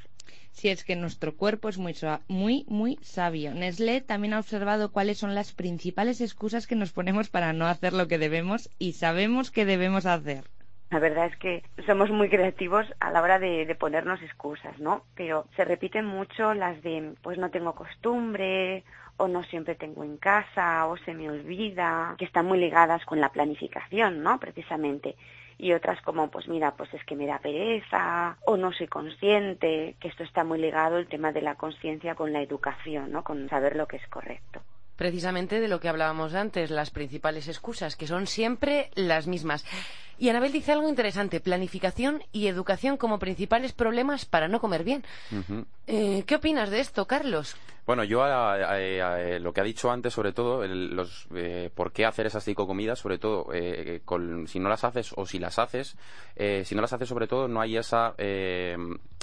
Si 0.60 0.68
es 0.68 0.84
que 0.84 0.98
nuestro 0.98 1.38
cuerpo 1.38 1.70
es 1.70 1.78
muy, 1.78 1.96
muy, 2.28 2.66
muy 2.68 3.00
sabio. 3.02 3.54
Nestlé 3.54 4.02
también 4.02 4.34
ha 4.34 4.40
observado 4.40 4.92
cuáles 4.92 5.18
son 5.18 5.34
las 5.34 5.54
principales 5.54 6.20
excusas 6.20 6.68
que 6.68 6.76
nos 6.76 6.92
ponemos 6.92 7.30
para 7.30 7.54
no 7.54 7.66
hacer 7.66 7.94
lo 7.94 8.10
que 8.10 8.18
debemos 8.18 8.70
y 8.78 8.92
sabemos 8.92 9.52
que 9.52 9.64
debemos 9.64 10.06
hacer. 10.06 10.44
La 10.90 11.00
verdad 11.00 11.28
es 11.28 11.38
que 11.38 11.64
somos 11.86 12.10
muy 12.10 12.28
creativos 12.28 12.86
a 13.00 13.10
la 13.10 13.22
hora 13.22 13.40
de, 13.40 13.66
de 13.66 13.76
ponernos 13.76 14.22
excusas, 14.22 14.78
¿no? 14.80 15.06
Pero 15.16 15.46
se 15.56 15.64
repiten 15.64 16.06
mucho 16.06 16.54
las 16.54 16.84
de, 16.84 17.14
pues 17.22 17.38
no 17.38 17.52
tengo 17.52 17.74
costumbre, 17.74 18.84
o 19.16 19.30
no 19.30 19.44
siempre 19.44 19.76
tengo 19.76 20.04
en 20.04 20.18
casa, 20.18 20.88
o 20.88 20.98
se 20.98 21.14
me 21.14 21.30
olvida, 21.30 22.16
que 22.18 22.26
están 22.26 22.48
muy 22.48 22.60
ligadas 22.60 23.06
con 23.06 23.22
la 23.22 23.30
planificación, 23.30 24.24
¿no? 24.24 24.42
Precisamente. 24.42 25.16
Y 25.60 25.74
otras 25.74 26.02
como, 26.02 26.32
pues 26.32 26.48
mira, 26.48 26.72
pues 26.72 26.92
es 26.94 27.04
que 27.04 27.18
me 27.18 27.28
da 27.28 27.38
pereza, 27.40 28.38
o 28.46 28.56
no 28.56 28.72
soy 28.72 28.88
consciente, 28.88 29.96
que 30.00 30.08
esto 30.08 30.24
está 30.24 30.46
muy 30.46 30.58
ligado 30.58 30.98
el 30.98 31.08
tema 31.08 31.34
de 31.34 31.42
la 31.42 31.56
conciencia 31.56 32.16
con 32.16 32.32
la 32.32 32.42
educación, 32.42 33.12
¿no? 33.12 33.26
Con 33.26 33.50
saber 33.50 33.76
lo 33.76 33.86
que 33.86 33.98
es 33.98 34.08
correcto. 34.08 34.62
Precisamente 35.00 35.62
de 35.62 35.70
lo 35.70 35.80
que 35.80 35.88
hablábamos 35.88 36.34
antes, 36.34 36.72
las 36.72 36.92
principales 36.92 37.48
excusas, 37.48 37.96
que 37.96 38.06
son 38.06 38.28
siempre 38.28 38.92
las 38.96 39.28
mismas. 39.28 39.64
Y 40.18 40.28
Anabel 40.28 40.52
dice 40.52 40.74
algo 40.74 40.90
interesante, 40.90 41.40
planificación 41.40 42.22
y 42.34 42.48
educación 42.48 42.98
como 42.98 43.18
principales 43.18 43.72
problemas 43.72 44.26
para 44.26 44.50
no 44.50 44.60
comer 44.60 44.84
bien. 44.84 45.06
Eh, 45.88 46.26
¿Qué 46.28 46.36
opinas 46.36 46.70
de 46.70 46.82
esto, 46.82 47.06
Carlos? 47.08 47.56
Bueno, 47.88 48.04
yo 48.04 48.22
a- 48.24 48.56
a- 48.56 48.74
a- 48.74 49.16
a- 49.16 49.40
lo 49.40 49.54
que 49.54 49.62
ha 49.62 49.64
dicho 49.64 49.90
antes, 49.90 50.14
sobre 50.14 50.34
todo, 50.34 50.66
el- 50.66 50.94
los, 50.94 51.28
eh, 51.34 51.70
por 51.74 51.94
qué 51.94 52.06
hacer 52.06 52.26
esas 52.28 52.44
cinco 52.44 52.68
comidas, 52.68 53.00
sobre 53.00 53.20
todo, 53.20 53.48
eh, 53.54 54.02
con- 54.04 54.50
si 54.50 54.60
no 54.60 54.68
las 54.68 54.84
haces 54.84 55.14
o 55.16 55.26
si 55.26 55.40
las 55.40 55.60
haces, 55.60 55.96
eh, 56.36 56.64
si 56.66 56.76
no 56.76 56.82
las 56.82 56.92
haces, 56.92 57.08
sobre 57.08 57.28
todo, 57.28 57.48
no 57.48 57.62
hay 57.62 57.78
esa 57.78 58.16
eh, 58.18 58.76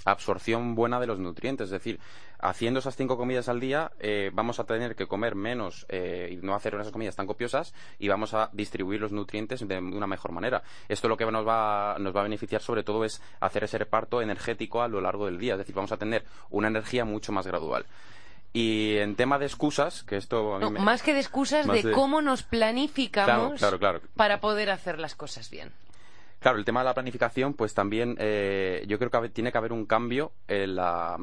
absorción 0.07 0.75
buena 0.75 0.99
de 1.01 1.07
los 1.07 1.19
nutrientes. 1.19 1.67
Es 1.67 1.71
decir, 1.73 2.01
haciendo 2.39 2.81
esas 2.81 2.97
cinco 2.97 3.17
comidas 3.19 3.49
al 3.49 3.61
día, 3.61 3.93
eh, 3.99 4.31
vamos 4.33 4.59
a 4.61 4.65
tener 4.65 4.95
que 4.97 5.07
comer 5.07 5.35
menos 5.35 5.85
eh, 5.89 6.31
y 6.33 6.37
no 6.37 6.55
hacer 6.55 6.75
esas 6.75 6.93
comidas 6.93 7.17
tan 7.17 7.27
copiosas 7.27 7.75
y 7.99 8.09
vamos 8.09 8.33
a 8.35 8.49
distribuir 8.53 9.01
los 9.01 9.13
nutrientes 9.13 9.67
de 9.67 9.79
una 9.79 10.07
mejor 10.07 10.33
manera. 10.33 10.63
Esto 10.89 11.09
lo 11.09 11.17
que 11.17 11.27
nos 11.31 11.47
va, 11.47 11.97
nos 11.99 12.15
va 12.17 12.21
a 12.21 12.25
beneficiar, 12.25 12.63
sobre 12.63 12.83
todo, 12.85 13.05
es 13.05 13.21
hacer 13.41 13.65
ese 13.65 13.79
reparto 13.79 14.23
energético 14.23 14.81
a 14.83 14.89
lo 14.89 15.01
largo 15.01 15.27
del 15.27 15.39
día. 15.39 15.55
Es 15.55 15.59
decir, 15.59 15.75
vamos 15.75 15.93
a 15.93 15.97
tener 15.97 16.25
una 16.51 16.69
energía 16.69 17.05
mucho 17.05 17.33
más 17.33 17.47
gradual. 17.47 17.85
Y 18.53 18.97
en 18.99 19.17
tema 19.17 19.39
de 19.39 19.45
excusas, 19.45 20.03
que 20.05 20.17
esto 20.17 20.55
a 20.55 20.59
mí 20.59 20.65
No, 20.65 20.71
me- 20.71 20.81
más 20.81 21.03
que 21.03 21.13
de 21.13 21.21
excusas, 21.21 21.67
de, 21.67 21.91
cómo 21.93 22.23
nos 22.23 22.43
planificamos 22.43 23.59
Claro, 23.59 23.79
claro, 23.79 23.99
claro. 23.99 24.01
para 24.17 24.41
poder 24.41 24.71
hacer 24.71 24.99
las 24.99 25.15
cosas 25.15 25.51
bien. 25.51 25.73
Claro, 26.47 26.61
el 26.61 26.65
tema 26.65 26.79
de 26.79 26.85
la 26.85 26.95
planificación, 26.95 27.55
pues 27.55 27.75
también 27.75 28.15
eh, 28.21 28.85
yo 28.87 29.01
creo 29.01 29.11
que 29.11 29.31
tiene 29.31 29.51
que 29.51 29.59
haber 29.59 29.73
un 29.73 29.85
cambio 29.85 30.31
en 30.47 30.77
la 30.77 31.19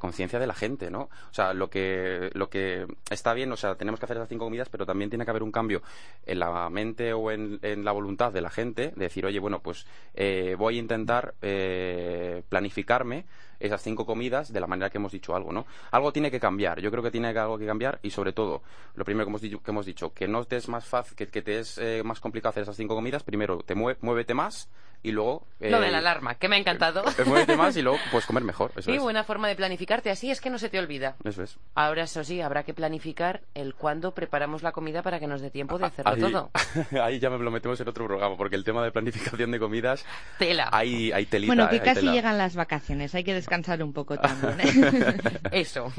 conciencia 0.00 0.38
de 0.38 0.46
la 0.46 0.54
gente, 0.54 0.90
¿no? 0.90 1.02
O 1.02 1.34
sea, 1.34 1.52
lo 1.52 1.68
que, 1.68 2.30
lo 2.32 2.48
que 2.48 2.86
está 3.10 3.34
bien, 3.34 3.52
o 3.52 3.58
sea, 3.58 3.74
tenemos 3.74 4.00
que 4.00 4.06
hacer 4.06 4.16
esas 4.16 4.30
cinco 4.30 4.46
comidas, 4.46 4.70
pero 4.70 4.86
también 4.86 5.10
tiene 5.10 5.26
que 5.26 5.30
haber 5.30 5.42
un 5.42 5.52
cambio 5.52 5.82
en 6.24 6.38
la 6.38 6.70
mente 6.70 7.12
o 7.12 7.30
en, 7.30 7.58
en 7.60 7.84
la 7.84 7.92
voluntad 7.92 8.32
de 8.32 8.40
la 8.40 8.48
gente, 8.48 8.94
de 8.96 9.04
decir, 9.04 9.26
oye, 9.26 9.38
bueno, 9.38 9.60
pues 9.60 9.86
eh, 10.14 10.56
voy 10.58 10.76
a 10.76 10.80
intentar 10.80 11.34
eh, 11.42 12.42
planificarme 12.48 13.26
esas 13.66 13.82
cinco 13.82 14.04
comidas 14.06 14.52
de 14.52 14.60
la 14.60 14.66
manera 14.66 14.90
que 14.90 14.98
hemos 14.98 15.12
dicho 15.12 15.34
algo, 15.34 15.52
¿no? 15.52 15.66
Algo 15.90 16.12
tiene 16.12 16.30
que 16.30 16.40
cambiar, 16.40 16.80
yo 16.80 16.90
creo 16.90 17.02
que 17.02 17.10
tiene 17.10 17.28
algo 17.28 17.58
que 17.58 17.66
cambiar 17.66 17.98
y 18.02 18.10
sobre 18.10 18.32
todo, 18.32 18.62
lo 18.94 19.04
primero 19.04 19.24
que 19.24 19.30
hemos 19.30 19.40
dicho, 19.40 19.62
que, 19.62 19.70
hemos 19.70 19.86
dicho, 19.86 20.12
que 20.12 20.28
no 20.28 20.44
te 20.44 20.56
es 20.56 20.68
más 20.68 20.84
fácil, 20.84 21.16
que, 21.16 21.26
te 21.26 21.58
es 21.58 21.78
eh, 21.78 22.02
más 22.04 22.20
complicado 22.20 22.50
hacer 22.50 22.62
esas 22.64 22.76
cinco 22.76 22.94
comidas, 22.94 23.22
primero 23.22 23.58
te 23.58 23.74
mue- 23.74 23.96
muévete 24.00 24.34
más 24.34 24.68
y 25.04 25.12
luego... 25.12 25.46
Lo 25.60 25.80
de 25.80 25.88
eh, 25.88 25.90
la 25.92 25.98
alarma, 25.98 26.34
que 26.34 26.48
me 26.48 26.56
ha 26.56 26.58
encantado. 26.58 27.04
eh, 27.06 27.24
muévete 27.24 27.56
más 27.56 27.74
y 27.76 27.82
luego 27.82 27.98
pues 28.10 28.26
comer 28.26 28.42
mejor, 28.42 28.72
eso 28.76 28.90
Sí, 28.90 28.96
es. 28.96 29.02
buena 29.02 29.22
forma 29.24 29.46
de 29.48 29.54
planificarte, 29.54 30.10
así 30.10 30.30
es 30.30 30.40
que 30.40 30.50
no 30.50 30.58
se 30.58 30.68
te 30.68 30.78
olvida. 30.78 31.14
Eso 31.24 31.42
es. 31.44 31.56
Ahora, 31.74 32.02
eso 32.02 32.24
sí, 32.24 32.40
habrá 32.40 32.64
que 32.64 32.74
planificar 32.74 33.40
el 33.54 33.74
cuándo 33.74 34.10
preparamos 34.12 34.62
la 34.62 34.72
comida 34.72 35.02
para 35.02 35.20
que 35.20 35.26
nos 35.26 35.40
dé 35.40 35.50
tiempo 35.50 35.78
de 35.78 35.86
hacerlo 35.86 36.12
Ahí, 36.12 36.20
todo. 36.20 36.50
ahí 37.02 37.18
ya 37.20 37.30
me 37.30 37.38
lo 37.38 37.50
metemos 37.50 37.80
en 37.80 37.88
otro 37.88 38.04
programa, 38.06 38.36
porque 38.36 38.56
el 38.56 38.64
tema 38.64 38.82
de 38.82 38.90
planificación 38.92 39.50
de 39.52 39.58
comidas, 39.60 40.04
Tela. 40.38 40.68
hay, 40.72 41.12
hay 41.12 41.26
telita. 41.26 41.54
Bueno, 41.54 41.70
que 41.70 41.80
casi 41.80 42.00
tela. 42.00 42.12
llegan 42.12 42.36
las 42.38 42.56
vacaciones, 42.56 43.14
hay 43.14 43.24
que 43.24 43.32
descansar 43.34 43.82
un 43.82 43.92
poco 43.92 44.18
también. 44.18 44.60
¿eh? 44.60 45.16
Eso. 45.52 45.92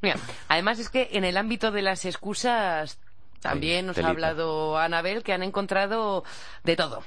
Mira, 0.00 0.16
además 0.48 0.78
es 0.78 0.88
que 0.88 1.10
en 1.12 1.24
el 1.24 1.36
ámbito 1.36 1.70
de 1.70 1.82
las 1.82 2.04
excusas 2.04 2.98
también 3.40 3.78
Ay, 3.78 3.82
nos 3.82 3.98
ha 3.98 4.08
hablado 4.08 4.78
Anabel 4.78 5.22
que 5.24 5.32
han 5.32 5.42
encontrado 5.42 6.22
de 6.64 6.76
todo. 6.76 7.02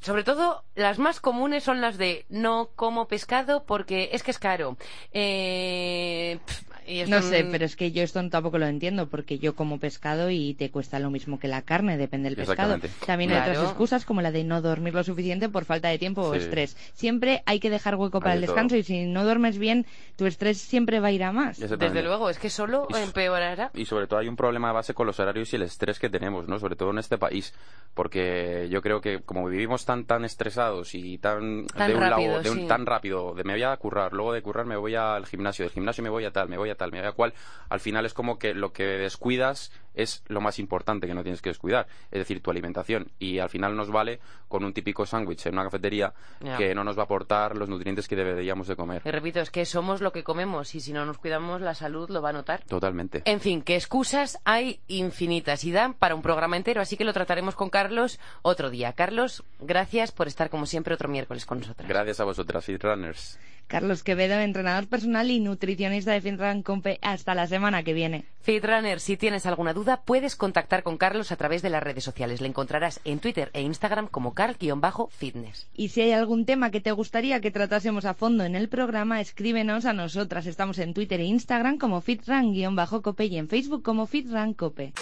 Sobre 0.00 0.22
todo, 0.24 0.64
las 0.74 0.98
más 0.98 1.20
comunes 1.20 1.64
son 1.64 1.80
las 1.80 1.98
de 1.98 2.24
no 2.28 2.70
como 2.76 3.08
pescado 3.08 3.64
porque 3.64 4.10
es 4.12 4.22
que 4.22 4.30
es 4.30 4.38
caro. 4.38 4.76
Eh, 5.12 6.38
Y 6.88 7.04
No 7.10 7.18
un- 7.18 7.22
sé, 7.22 7.44
pero 7.50 7.64
es 7.66 7.76
que 7.76 7.92
yo 7.92 8.02
esto 8.02 8.26
tampoco 8.30 8.58
lo 8.58 8.66
entiendo, 8.66 9.08
porque 9.08 9.38
yo 9.38 9.54
como 9.54 9.78
pescado 9.78 10.30
y 10.30 10.54
te 10.54 10.70
cuesta 10.70 10.98
lo 10.98 11.10
mismo 11.10 11.38
que 11.38 11.46
la 11.46 11.62
carne, 11.62 11.98
depende 11.98 12.30
del 12.30 12.36
pescado. 12.36 12.78
También 13.06 13.30
hay 13.30 13.36
Claro. 13.36 13.52
otras 13.52 13.68
excusas, 13.70 14.04
como 14.04 14.22
la 14.22 14.32
de 14.32 14.42
no 14.44 14.62
dormir 14.62 14.94
lo 14.94 15.04
suficiente 15.04 15.48
por 15.48 15.64
falta 15.66 15.88
de 15.88 15.98
tiempo 15.98 16.22
o 16.22 16.34
estrés. 16.34 16.76
Siempre 16.94 17.42
hay 17.46 17.60
que 17.60 17.68
dejar 17.70 17.96
hueco 17.96 18.20
para 18.20 18.32
Hay 18.32 18.38
el 18.38 18.46
todo. 18.46 18.54
descanso 18.54 18.76
y 18.76 18.82
si 18.82 19.04
no 19.06 19.24
duermes 19.24 19.58
bien, 19.58 19.86
tu 20.16 20.26
estrés 20.26 20.58
siempre 20.58 20.98
va 21.00 21.08
a 21.08 21.12
ir 21.12 21.24
a 21.24 21.32
más. 21.32 21.58
Desde 21.60 22.02
luego, 22.02 22.30
es 22.30 22.38
que 22.38 22.48
solo 22.50 22.88
Y 22.90 22.96
empeorará. 22.96 23.70
Y 23.74 23.84
sobre 23.84 24.06
todo 24.06 24.20
hay 24.20 24.28
un 24.28 24.36
problema 24.36 24.68
de 24.68 24.74
base 24.74 24.94
con 24.94 25.06
los 25.06 25.20
horarios 25.20 25.52
y 25.52 25.56
el 25.56 25.62
estrés 25.62 25.98
que 25.98 26.08
tenemos, 26.08 26.48
¿no? 26.48 26.58
Sobre 26.58 26.74
todo 26.76 26.90
en 26.90 26.98
este 26.98 27.18
país, 27.18 27.52
porque 27.94 28.68
yo 28.70 28.80
creo 28.80 29.00
que 29.00 29.20
como 29.20 29.46
vivimos 29.48 29.84
tan 29.84 30.04
tan 30.04 30.24
estresados 30.24 30.94
y 30.94 31.18
tan, 31.18 31.66
Tan 31.66 31.88
de 31.90 31.94
un 31.94 32.00
rápido, 32.02 32.30
lado, 32.30 32.42
de 32.42 32.50
un 32.50 32.58
sí. 32.58 32.66
tan 32.66 32.86
rápido, 32.86 33.34
de 33.34 33.44
me 33.44 33.52
voy 33.54 33.62
a 33.62 33.76
currar, 33.76 34.12
luego 34.12 34.32
de 34.32 34.42
currar 34.42 34.66
me 34.66 34.76
voy 34.76 34.94
al 34.94 35.26
gimnasio, 35.26 35.64
del 35.64 35.72
gimnasio 35.72 36.02
me 36.02 36.10
voy 36.10 36.24
a 36.24 36.30
tal, 36.30 36.48
me 36.48 36.56
voy 36.56 36.70
a 36.70 36.74
tal, 36.78 36.90
me 36.92 37.02
cual, 37.12 37.34
al 37.68 37.80
final 37.80 38.06
es 38.06 38.14
como 38.14 38.38
que 38.38 38.54
lo 38.54 38.72
que 38.72 38.84
descuidas 38.84 39.70
es 39.94 40.22
lo 40.28 40.40
más 40.40 40.58
importante 40.58 41.06
que 41.06 41.14
no 41.14 41.22
tienes 41.22 41.42
que 41.42 41.50
descuidar, 41.50 41.88
es 42.10 42.20
decir, 42.20 42.40
tu 42.40 42.50
alimentación 42.50 43.10
y 43.18 43.40
al 43.40 43.48
final 43.48 43.76
nos 43.76 43.90
vale 43.90 44.20
con 44.46 44.64
un 44.64 44.72
típico 44.72 45.04
sándwich 45.04 45.46
en 45.46 45.54
una 45.54 45.64
cafetería 45.64 46.14
que 46.56 46.74
no 46.74 46.84
nos 46.84 46.96
va 46.96 47.02
a 47.02 47.04
aportar 47.04 47.56
los 47.56 47.68
nutrientes 47.68 48.06
que 48.06 48.14
deberíamos 48.14 48.68
de 48.68 48.76
comer. 48.76 49.02
Y 49.04 49.10
repito, 49.10 49.40
es 49.40 49.50
que 49.50 49.66
somos 49.66 50.00
lo 50.00 50.12
que 50.12 50.22
comemos 50.22 50.74
y 50.74 50.80
si 50.80 50.92
no 50.92 51.04
nos 51.04 51.18
cuidamos 51.18 51.60
la 51.60 51.74
salud 51.74 52.08
lo 52.10 52.22
va 52.22 52.30
a 52.30 52.32
notar. 52.32 52.62
Totalmente. 52.64 53.22
En 53.24 53.40
fin, 53.40 53.62
que 53.62 53.74
excusas 53.74 54.38
hay 54.44 54.80
infinitas 54.86 55.64
y 55.64 55.72
dan 55.72 55.94
para 55.94 56.14
un 56.14 56.22
programa 56.22 56.56
entero, 56.56 56.80
así 56.80 56.96
que 56.96 57.04
lo 57.04 57.12
trataremos 57.12 57.56
con 57.56 57.68
Carlos 57.68 58.20
otro 58.42 58.70
día. 58.70 58.92
Carlos, 58.92 59.42
gracias 59.60 60.12
por 60.12 60.28
estar 60.28 60.48
como 60.48 60.66
siempre 60.66 60.94
otro 60.94 61.08
miércoles 61.08 61.44
con 61.44 61.58
nosotras. 61.58 61.88
Gracias 61.88 62.20
a 62.20 62.24
vosotras, 62.24 62.68
Runners. 62.80 63.38
Carlos 63.68 64.02
Quevedo, 64.02 64.40
entrenador 64.40 64.88
personal 64.88 65.30
y 65.30 65.40
nutricionista 65.40 66.12
de 66.12 66.22
Finran 66.22 66.62
Compe. 66.62 66.98
Hasta 67.02 67.34
la 67.34 67.46
semana 67.46 67.82
que 67.82 67.92
viene. 67.92 68.24
Fitrunner, 68.40 68.98
si 68.98 69.18
tienes 69.18 69.44
alguna 69.44 69.74
duda, 69.74 70.00
puedes 70.04 70.36
contactar 70.36 70.82
con 70.82 70.96
Carlos 70.96 71.30
a 71.32 71.36
través 71.36 71.60
de 71.60 71.68
las 71.68 71.82
redes 71.82 72.02
sociales. 72.02 72.40
Le 72.40 72.48
encontrarás 72.48 73.00
en 73.04 73.18
Twitter 73.18 73.50
e 73.52 73.60
Instagram 73.60 74.08
como 74.08 74.32
carl-fitness. 74.32 75.68
Y 75.74 75.90
si 75.90 76.00
hay 76.00 76.12
algún 76.12 76.46
tema 76.46 76.70
que 76.70 76.80
te 76.80 76.92
gustaría 76.92 77.42
que 77.42 77.50
tratásemos 77.50 78.06
a 78.06 78.14
fondo 78.14 78.44
en 78.44 78.56
el 78.56 78.70
programa, 78.70 79.20
escríbenos 79.20 79.84
a 79.84 79.92
nosotras. 79.92 80.46
Estamos 80.46 80.78
en 80.78 80.94
Twitter 80.94 81.20
e 81.20 81.24
Instagram 81.24 81.76
como 81.76 82.00
fitran-cope 82.00 83.26
y 83.26 83.36
en 83.36 83.48
Facebook 83.48 83.82
como 83.82 84.06
fitrancope. 84.06 84.94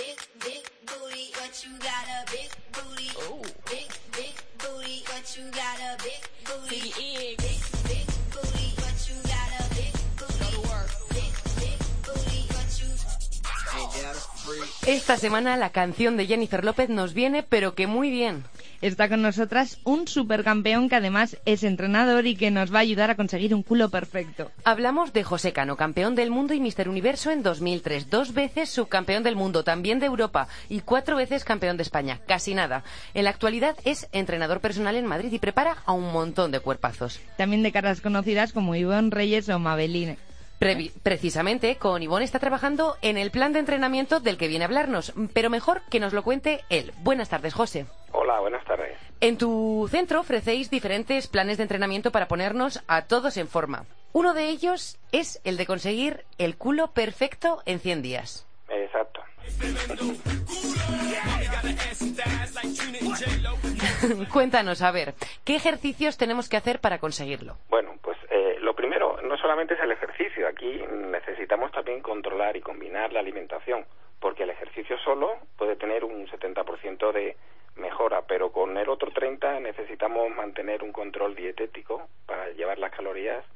Esta 14.86 15.16
semana 15.16 15.56
la 15.56 15.70
canción 15.70 16.16
de 16.16 16.26
Jennifer 16.26 16.64
López 16.64 16.88
nos 16.88 17.12
viene, 17.12 17.42
pero 17.42 17.74
que 17.74 17.88
muy 17.88 18.08
bien. 18.08 18.44
Está 18.80 19.08
con 19.08 19.20
nosotras 19.20 19.80
un 19.82 20.06
supercampeón 20.06 20.88
que 20.88 20.94
además 20.94 21.38
es 21.44 21.64
entrenador 21.64 22.24
y 22.24 22.36
que 22.36 22.52
nos 22.52 22.72
va 22.72 22.78
a 22.78 22.82
ayudar 22.82 23.10
a 23.10 23.16
conseguir 23.16 23.52
un 23.52 23.64
culo 23.64 23.90
perfecto. 23.90 24.52
Hablamos 24.62 25.12
de 25.12 25.24
José 25.24 25.52
Cano, 25.52 25.76
campeón 25.76 26.14
del 26.14 26.30
mundo 26.30 26.54
y 26.54 26.60
Mister 26.60 26.88
Universo 26.88 27.32
en 27.32 27.42
2003, 27.42 28.10
dos 28.10 28.32
veces 28.32 28.70
subcampeón 28.70 29.24
del 29.24 29.34
mundo, 29.34 29.64
también 29.64 29.98
de 29.98 30.06
Europa 30.06 30.46
y 30.68 30.82
cuatro 30.82 31.16
veces 31.16 31.42
campeón 31.42 31.76
de 31.76 31.82
España, 31.82 32.20
casi 32.28 32.54
nada. 32.54 32.84
En 33.12 33.24
la 33.24 33.30
actualidad 33.30 33.74
es 33.84 34.06
entrenador 34.12 34.60
personal 34.60 34.94
en 34.94 35.06
Madrid 35.06 35.32
y 35.32 35.40
prepara 35.40 35.78
a 35.84 35.94
un 35.94 36.12
montón 36.12 36.52
de 36.52 36.60
cuerpazos. 36.60 37.18
También 37.36 37.64
de 37.64 37.72
caras 37.72 38.00
conocidas 38.00 38.52
como 38.52 38.76
Ivonne 38.76 39.10
Reyes 39.10 39.48
o 39.48 39.58
Mabeline. 39.58 40.16
Precisamente 40.58 41.76
con 41.76 42.02
Ivonne 42.02 42.24
está 42.24 42.38
trabajando 42.38 42.96
en 43.02 43.18
el 43.18 43.30
plan 43.30 43.52
de 43.52 43.58
entrenamiento 43.58 44.20
del 44.20 44.38
que 44.38 44.48
viene 44.48 44.64
a 44.64 44.68
hablarnos, 44.68 45.12
pero 45.32 45.50
mejor 45.50 45.82
que 45.90 46.00
nos 46.00 46.12
lo 46.12 46.22
cuente 46.22 46.64
él. 46.70 46.92
Buenas 47.02 47.28
tardes, 47.28 47.54
José. 47.54 47.86
Hola, 48.12 48.40
buenas 48.40 48.64
tardes. 48.64 48.96
En 49.20 49.38
tu 49.38 49.88
centro 49.90 50.20
ofrecéis 50.20 50.70
diferentes 50.70 51.26
planes 51.26 51.56
de 51.56 51.64
entrenamiento 51.64 52.10
para 52.10 52.28
ponernos 52.28 52.82
a 52.88 53.02
todos 53.02 53.36
en 53.36 53.48
forma. 53.48 53.84
Uno 54.12 54.34
de 54.34 54.48
ellos 54.48 54.98
es 55.12 55.40
el 55.44 55.56
de 55.56 55.66
conseguir 55.66 56.24
el 56.38 56.56
culo 56.56 56.88
perfecto 56.88 57.62
en 57.66 57.80
100 57.80 58.02
días. 58.02 58.46
Exacto. 58.68 59.20
Cuéntanos, 64.32 64.82
a 64.82 64.90
ver, 64.90 65.14
¿qué 65.44 65.56
ejercicios 65.56 66.16
tenemos 66.16 66.48
que 66.48 66.56
hacer 66.56 66.80
para 66.80 66.98
conseguirlo? 66.98 67.56
Bueno, 67.68 67.94
pues 68.02 68.16
eh, 68.30 68.56
lo 68.60 68.74
primero 68.74 69.20
no 69.22 69.36
solamente 69.56 69.72
es 69.72 69.80
el 69.80 69.92
ejercicio, 69.92 70.48
aquí 70.48 70.84
necesitamos 70.90 71.72
también 71.72 72.02
controlar 72.02 72.58
y 72.58 72.60
combinar 72.60 73.10
la 73.14 73.20
alimentación, 73.20 73.86
porque 74.20 74.42
el 74.42 74.50
ejercicio 74.50 74.98
solo 74.98 75.38
puede 75.56 75.76
tener 75.76 76.04
un 76.04 76.26
70% 76.26 77.10
de 77.10 77.34
mejora, 77.76 78.20
pero 78.28 78.52
con 78.52 78.76
el 78.76 78.86
otro 78.90 79.10
30 79.12 79.60
necesitamos 79.60 80.28
mantener 80.28 80.82
un 80.82 80.92
control 80.92 81.34
dietético 81.34 82.06
para 82.26 82.50
llevar 82.50 82.78
las 82.78 82.92
calorías 82.92 83.46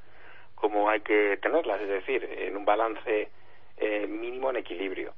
como 0.55 0.89
hay 0.89 1.01
que 1.03 1.37
tenerlas, 1.43 1.83
es 1.83 1.89
decir, 1.89 2.25
en 2.25 2.57
un 2.57 2.65
balance 2.65 3.29
eh, 3.77 4.07
mínimo 4.07 4.49
en 4.49 4.57
equilibrio. 4.57 5.13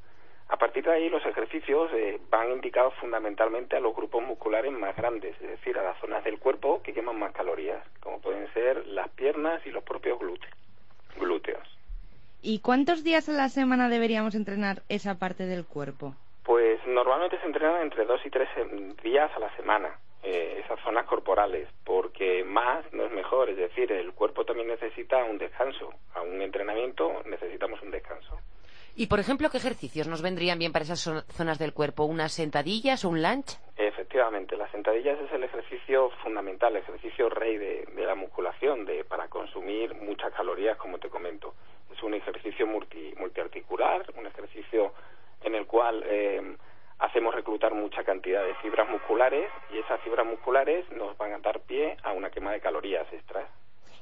A 0.49 0.57
partir 0.57 0.83
de 0.83 0.95
ahí 0.95 1.09
los 1.09 1.25
ejercicios 1.25 1.93
eh, 1.95 2.19
van 2.29 2.51
indicados 2.51 2.93
fundamentalmente 2.95 3.77
a 3.77 3.81
los 3.81 3.95
grupos 3.95 4.25
musculares 4.25 4.73
más 4.73 4.97
grandes, 4.97 5.41
es 5.43 5.49
decir, 5.49 5.79
a 5.79 5.85
las 5.85 5.99
zonas 6.01 6.25
del 6.25 6.41
cuerpo 6.41 6.83
que 6.83 6.93
queman 6.93 7.21
más 7.21 7.31
calorías, 7.31 7.87
como 8.01 8.21
pueden 8.21 8.53
ser 8.53 8.85
las 8.89 9.09
piernas 9.11 9.65
y 9.65 9.71
los 9.71 9.85
propios 9.85 10.19
glúteos. 10.19 10.53
Glúteos. 11.17 11.67
¿Y 12.43 12.59
cuántos 12.59 13.05
días 13.05 13.29
a 13.29 13.33
la 13.33 13.49
semana 13.49 13.89
deberíamos 13.89 14.35
entrenar 14.35 14.83
esa 14.89 15.19
parte 15.19 15.47
del 15.47 15.65
cuerpo? 15.65 16.15
Pues 16.45 16.81
normalmente 16.87 17.39
se 17.39 17.47
entrenan 17.47 17.83
entre 17.83 18.05
dos 18.05 18.21
y 18.25 18.31
tres 18.31 18.49
em, 18.57 18.97
días 18.97 19.31
a 19.37 19.39
la 19.39 19.55
semana 19.57 19.97
eh, 20.25 20.61
esas 20.65 20.81
zonas 20.85 21.07
corporales, 21.07 21.69
porque 21.85 22.43
más 22.45 22.85
no 22.93 23.05
es 23.05 23.13
mejor, 23.13 23.49
es 23.51 23.57
decir, 23.57 23.91
el 23.93 24.13
cuerpo 24.13 24.45
también 24.45 24.69
necesita 24.69 25.23
un 25.25 25.39
descanso, 25.39 25.93
a 26.15 26.23
un 26.23 26.41
entrenamiento 26.43 27.23
necesitamos 27.27 27.81
un 27.83 27.91
descanso. 27.93 28.39
Y, 28.95 29.07
por 29.07 29.21
ejemplo, 29.21 29.49
¿qué 29.51 29.57
ejercicios 29.57 30.07
nos 30.07 30.21
vendrían 30.21 30.59
bien 30.59 30.71
para 30.73 30.85
esas 30.85 31.07
zo- 31.07 31.25
zonas 31.33 31.59
del 31.59 31.73
cuerpo? 31.73 32.05
¿Unas 32.05 32.33
sentadillas 32.33 33.05
o 33.05 33.09
un 33.09 33.23
lunch? 33.23 33.57
Efectivamente, 34.13 34.59
las 34.59 34.71
sentadillas 34.71 35.19
es 35.21 35.33
el 35.33 35.43
ejercicio 35.43 36.11
fundamental, 36.23 36.77
el 36.77 36.83
ejercicio 36.83 37.31
rey 37.31 37.57
de, 37.57 37.87
de 37.97 38.05
la 38.05 38.15
musculación, 38.15 38.85
de, 38.85 39.05
para 39.05 39.29
consumir 39.29 39.95
muchas 39.95 40.35
calorías, 40.35 40.77
como 40.77 40.99
te 40.99 41.09
comento. 41.09 41.55
Es 41.91 42.03
un 42.03 42.13
ejercicio 42.13 42.67
multi, 42.67 43.15
multiarticular, 43.17 44.05
un 44.15 44.27
ejercicio 44.27 44.93
en 45.43 45.55
el 45.55 45.65
cual 45.67 46.05
eh, 46.07 46.57
hacemos 46.99 47.35
reclutar 47.35 47.73
mucha 47.73 48.05
cantidad 48.05 48.45
de 48.45 48.55
fibras 48.57 48.87
musculares 48.91 49.49
y 49.73 49.79
esas 49.79 49.99
fibras 50.03 50.27
musculares 50.27 50.85
nos 50.93 51.17
van 51.17 51.33
a 51.33 51.39
dar 51.39 51.61
pie 51.61 51.97
a 52.03 52.13
una 52.13 52.29
quema 52.29 52.53
de 52.53 52.61
calorías 52.61 53.11
extras. 53.15 53.49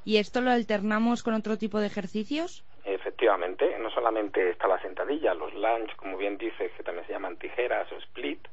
¿Y 0.03 0.17
esto 0.17 0.41
lo 0.41 0.51
alternamos 0.51 1.23
con 1.23 1.35
otro 1.35 1.57
tipo 1.57 1.79
de 1.79 1.87
ejercicios? 1.87 2.65
Efectivamente, 2.83 3.79
no 3.79 3.89
solamente 3.91 4.49
está 4.49 4.67
la 4.67 4.81
sentadilla, 4.81 5.33
los 5.33 5.53
lunge, 5.53 5.95
como 5.95 6.17
bien 6.17 6.37
dices, 6.37 6.69
que 6.75 6.83
también 6.83 7.07
se 7.07 7.13
llaman 7.13 7.37
tijeras 7.37 7.89
o 7.93 7.95
split, 7.95 8.45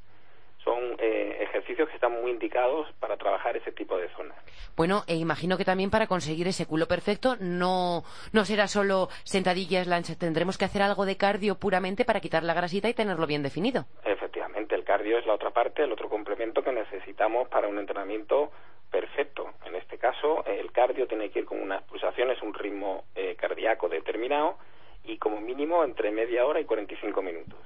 son 0.69 0.97
eh, 0.99 1.39
ejercicios 1.41 1.89
que 1.89 1.95
están 1.95 2.13
muy 2.29 2.35
indicados 2.35 2.87
para 3.01 3.17
trabajar 3.17 3.57
ese 3.57 3.73
tipo 3.73 3.97
de 3.97 4.09
zonas. 4.11 4.37
Bueno, 4.77 5.03
e 5.07 5.17
imagino 5.17 5.57
que 5.57 5.65
también 5.65 5.91
para 5.91 6.07
conseguir 6.07 6.47
ese 6.47 6.67
culo 6.67 6.87
perfecto 6.87 7.37
no, 7.41 8.05
no 8.33 8.45
será 8.45 8.69
solo 8.69 9.09
sentadillas, 9.25 9.87
lunch. 9.87 10.17
Tendremos 10.19 10.59
que 10.59 10.65
hacer 10.65 10.83
algo 10.83 11.07
de 11.07 11.17
cardio 11.17 11.57
puramente 11.57 12.05
para 12.05 12.21
quitar 12.21 12.45
la 12.45 12.55
grasita 12.55 12.89
y 12.89 12.95
tenerlo 12.95 13.27
bien 13.27 13.43
definido. 13.43 13.87
Efectivamente, 14.05 14.75
el 14.75 14.85
cardio 14.85 15.19
es 15.19 15.27
la 15.27 15.35
otra 15.35 15.51
parte, 15.51 15.83
el 15.83 15.93
otro 15.93 16.09
complemento 16.09 16.63
que 16.63 16.73
necesitamos 16.73 17.49
para 17.49 17.69
un 17.69 17.79
entrenamiento 17.79 18.51
perfecto. 18.91 19.55
En 19.65 19.75
este 19.75 19.99
caso, 19.99 20.45
el 20.47 20.71
cardio 20.73 21.07
tiene 21.07 21.31
que 21.31 21.41
ir 21.41 21.45
con 21.45 21.61
unas 21.61 21.83
pulsaciones, 21.85 22.41
un 22.43 22.55
ritmo 22.55 23.05
eh, 23.15 23.37
cardíaco 23.37 23.89
determinado 23.89 24.59
y 25.05 25.19
como 25.19 25.41
mínimo 25.41 25.85
entre 25.85 26.11
media 26.11 26.47
hora 26.47 26.61
y 26.61 26.65
45 26.65 27.23
minutos. 27.23 27.59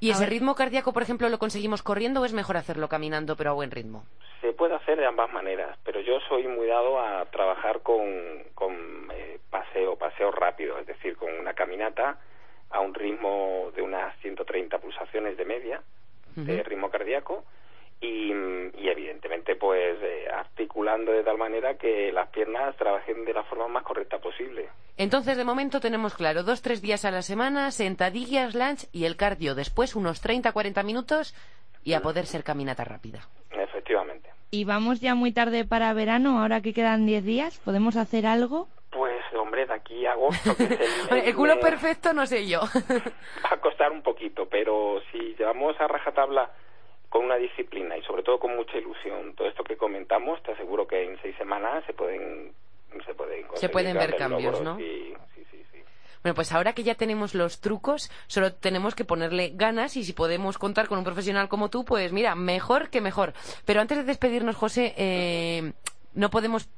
¿Y 0.00 0.10
ese 0.10 0.26
ritmo 0.26 0.54
cardíaco, 0.54 0.92
por 0.92 1.02
ejemplo, 1.02 1.28
lo 1.28 1.38
conseguimos 1.38 1.82
corriendo 1.82 2.20
o 2.20 2.24
es 2.24 2.32
mejor 2.32 2.56
hacerlo 2.56 2.88
caminando 2.88 3.36
pero 3.36 3.50
a 3.50 3.54
buen 3.54 3.70
ritmo? 3.70 4.04
Se 4.40 4.52
puede 4.52 4.74
hacer 4.74 4.98
de 4.98 5.06
ambas 5.06 5.32
maneras, 5.32 5.76
pero 5.84 6.00
yo 6.00 6.20
soy 6.28 6.46
muy 6.46 6.66
dado 6.68 7.00
a 7.00 7.24
trabajar 7.26 7.80
con, 7.80 8.04
con 8.54 9.08
eh, 9.12 9.38
paseo, 9.50 9.96
paseo 9.96 10.30
rápido, 10.30 10.78
es 10.78 10.86
decir, 10.86 11.16
con 11.16 11.32
una 11.32 11.54
caminata 11.54 12.18
a 12.70 12.80
un 12.80 12.94
ritmo 12.94 13.72
de 13.74 13.82
unas 13.82 14.16
130 14.20 14.78
pulsaciones 14.78 15.36
de 15.36 15.44
media 15.44 15.82
de 16.36 16.62
ritmo 16.62 16.88
cardíaco 16.88 17.44
y, 18.00 18.32
y 18.32 18.88
evidentemente 18.88 19.56
pues 19.56 19.98
eh, 20.00 20.28
articulando 20.32 21.10
de 21.10 21.24
tal 21.24 21.36
manera 21.36 21.76
que 21.76 22.12
las 22.12 22.28
piernas 22.28 22.76
trabajen 22.76 23.24
de 23.24 23.32
la 23.32 23.42
forma 23.44 23.66
más 23.66 23.82
correcta 23.82 24.18
posible. 24.18 24.68
Entonces, 24.98 25.36
de 25.36 25.44
momento 25.44 25.78
tenemos 25.78 26.14
claro, 26.14 26.42
dos, 26.42 26.60
tres 26.60 26.82
días 26.82 27.04
a 27.04 27.12
la 27.12 27.22
semana, 27.22 27.70
sentadillas, 27.70 28.56
lunch 28.56 28.88
y 28.92 29.04
el 29.04 29.16
cardio. 29.16 29.54
Después 29.54 29.94
unos 29.94 30.20
30, 30.20 30.50
40 30.50 30.82
minutos 30.82 31.36
y 31.84 31.92
a 31.92 32.00
poder 32.00 32.26
ser 32.26 32.42
caminata 32.42 32.82
rápida. 32.82 33.20
Efectivamente. 33.52 34.28
¿Y 34.50 34.64
vamos 34.64 35.00
ya 35.00 35.14
muy 35.14 35.32
tarde 35.32 35.64
para 35.64 35.92
verano, 35.92 36.40
ahora 36.40 36.62
que 36.62 36.74
quedan 36.74 37.06
10 37.06 37.24
días? 37.24 37.60
¿Podemos 37.64 37.96
hacer 37.96 38.26
algo? 38.26 38.66
Pues 38.90 39.22
hombre, 39.38 39.66
de 39.66 39.74
aquí 39.74 40.04
a 40.04 40.12
agosto, 40.12 40.56
que 40.56 40.64
es 40.64 41.12
el, 41.12 41.34
culo 41.36 41.60
perfecto 41.60 42.12
no 42.12 42.26
sé 42.26 42.48
yo. 42.48 42.60
va 43.44 43.54
a 43.54 43.60
costar 43.60 43.92
un 43.92 44.02
poquito, 44.02 44.48
pero 44.48 45.00
si 45.12 45.36
llevamos 45.36 45.80
a 45.80 45.86
rajatabla 45.86 46.50
con 47.08 47.24
una 47.24 47.36
disciplina 47.36 47.96
y 47.96 48.02
sobre 48.02 48.24
todo 48.24 48.40
con 48.40 48.56
mucha 48.56 48.76
ilusión 48.76 49.34
todo 49.36 49.46
esto 49.46 49.62
que 49.62 49.76
comentamos, 49.76 50.42
te 50.42 50.52
aseguro 50.52 50.88
que 50.88 51.04
en 51.04 51.22
seis 51.22 51.36
semanas 51.36 51.84
se 51.86 51.92
pueden 51.92 52.52
se 53.04 53.14
pueden, 53.14 53.46
se 53.54 53.68
pueden 53.68 53.96
ver 53.96 54.16
cambios, 54.16 54.60
¿no? 54.60 54.76
Sí, 54.76 55.14
sí, 55.34 55.44
sí, 55.70 55.82
Bueno, 56.22 56.34
pues 56.34 56.52
ahora 56.52 56.72
que 56.72 56.82
ya 56.82 56.94
tenemos 56.94 57.34
los 57.34 57.60
trucos, 57.60 58.10
solo 58.26 58.52
tenemos 58.54 58.94
que 58.94 59.04
ponerle 59.04 59.52
ganas 59.54 59.96
y 59.96 60.04
si 60.04 60.12
podemos 60.12 60.58
contar 60.58 60.88
con 60.88 60.98
un 60.98 61.04
profesional 61.04 61.48
como 61.48 61.70
tú, 61.70 61.84
pues 61.84 62.12
mira, 62.12 62.34
mejor 62.34 62.90
que 62.90 63.00
mejor. 63.00 63.32
Pero 63.64 63.80
antes 63.80 63.98
de 63.98 64.04
despedirnos, 64.04 64.56
José, 64.56 64.94
eh, 64.96 65.72
no 66.14 66.30
podemos 66.30 66.68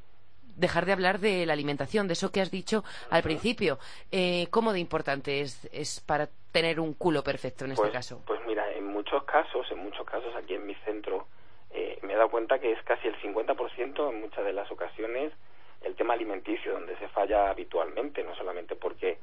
dejar 0.61 0.85
de 0.85 0.92
hablar 0.92 1.18
de 1.18 1.46
la 1.46 1.55
alimentación, 1.55 2.07
de 2.07 2.12
eso 2.12 2.31
que 2.31 2.40
has 2.40 2.51
dicho 2.51 2.85
al 3.11 3.23
principio. 3.23 3.79
Eh, 4.12 4.46
¿Cómo 4.51 4.73
de 4.73 4.81
importante 4.81 5.40
es, 5.40 5.68
es 5.73 6.01
para 6.01 6.29
tener 6.53 6.79
un 6.79 6.94
culo 6.94 7.23
perfecto 7.25 7.64
en 7.64 7.73
este 7.73 7.83
pues, 7.83 7.92
caso? 7.92 8.23
Pues 8.27 8.40
mira, 8.46 8.70
en 8.73 8.87
muchos 8.87 9.25
casos, 9.25 9.66
en 9.70 9.79
muchos 9.79 10.07
casos 10.07 10.35
aquí 10.37 10.55
en 10.55 10.66
mi 10.66 10.75
centro, 10.85 11.27
eh, 11.70 11.99
me 12.03 12.12
he 12.12 12.16
dado 12.16 12.31
cuenta 12.31 12.59
que 12.59 12.73
es 12.73 12.83
casi 12.83 13.09
el 13.09 13.16
50% 13.20 14.11
en 14.11 14.20
muchas 14.20 14.44
de 14.44 14.53
las 14.53 14.70
ocasiones 14.70 15.33
el 15.82 15.94
tema 15.94 16.14
alimenticio 16.14 16.72
donde 16.72 16.96
se 16.98 17.08
falla 17.08 17.50
habitualmente, 17.50 18.22
no 18.22 18.34
solamente 18.34 18.76
porque 18.76 19.18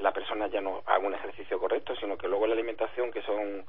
la 0.00 0.12
persona 0.12 0.46
ya 0.46 0.60
no 0.60 0.82
haga 0.86 1.06
un 1.06 1.14
ejercicio 1.14 1.58
correcto, 1.58 1.94
sino 1.96 2.16
que 2.16 2.28
luego 2.28 2.46
la 2.46 2.54
alimentación, 2.54 3.10
que 3.10 3.22
son 3.22 3.64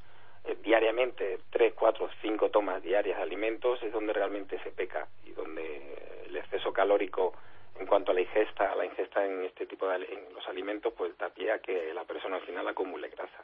eh, 0.45 0.57
diariamente 0.61 1.39
tres, 1.49 1.73
cuatro, 1.73 2.09
cinco 2.21 2.49
tomas 2.49 2.81
diarias 2.81 3.17
de 3.17 3.23
alimentos, 3.23 3.81
es 3.83 3.91
donde 3.91 4.13
realmente 4.13 4.59
se 4.63 4.71
peca 4.71 5.07
y 5.25 5.31
donde 5.31 6.23
el 6.25 6.37
exceso 6.37 6.71
calórico 6.71 7.33
en 7.79 7.87
cuanto 7.87 8.11
a 8.11 8.13
la 8.13 8.21
ingesta, 8.21 8.75
la 8.75 8.85
ingesta 8.85 9.25
en 9.25 9.45
este 9.45 9.65
tipo 9.65 9.87
de 9.87 9.95
en 9.95 10.33
los 10.33 10.47
alimentos, 10.47 10.93
pues 10.95 11.17
da 11.17 11.29
pie 11.29 11.51
a 11.51 11.59
que 11.59 11.93
la 11.93 12.03
persona 12.03 12.35
al 12.35 12.43
final 12.43 12.67
acumule 12.67 13.09
grasa. 13.09 13.43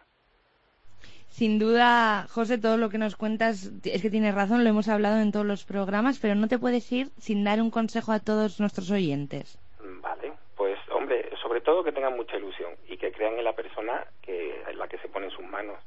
Sin 1.30 1.60
duda, 1.60 2.26
José, 2.30 2.58
todo 2.58 2.78
lo 2.78 2.90
que 2.90 2.98
nos 2.98 3.16
cuentas 3.16 3.72
es 3.84 4.02
que 4.02 4.10
tienes 4.10 4.34
razón, 4.34 4.64
lo 4.64 4.70
hemos 4.70 4.88
hablado 4.90 5.20
en 5.20 5.32
todos 5.32 5.46
los 5.46 5.66
programas, 5.66 6.18
pero 6.20 6.34
no 6.36 6.48
te 6.48 6.58
puedes 6.58 6.92
ir 6.92 7.10
sin 7.20 7.44
dar 7.44 7.62
un 7.62 7.70
consejo 7.70 8.12
a 8.12 8.20
todos 8.20 8.60
nuestros 8.60 8.90
oyentes. 8.90 9.60
Vale, 10.02 10.34
pues 10.56 10.78
hombre, 10.92 11.30
sobre 11.42 11.62
todo 11.62 11.84
que 11.84 11.92
tengan 11.92 12.16
mucha 12.16 12.38
ilusión 12.38 12.72
y 12.88 12.98
que 12.98 13.12
crean 13.12 13.38
en 13.38 13.44
la 13.44 13.54
persona 13.54 14.04
que 14.22 14.62
en 14.68 14.80
la 14.80 14.88
que 14.88 14.98
se 14.98 15.10
pone 15.10 15.28
en 15.28 15.32
sus 15.32 15.46
manos. 15.46 15.78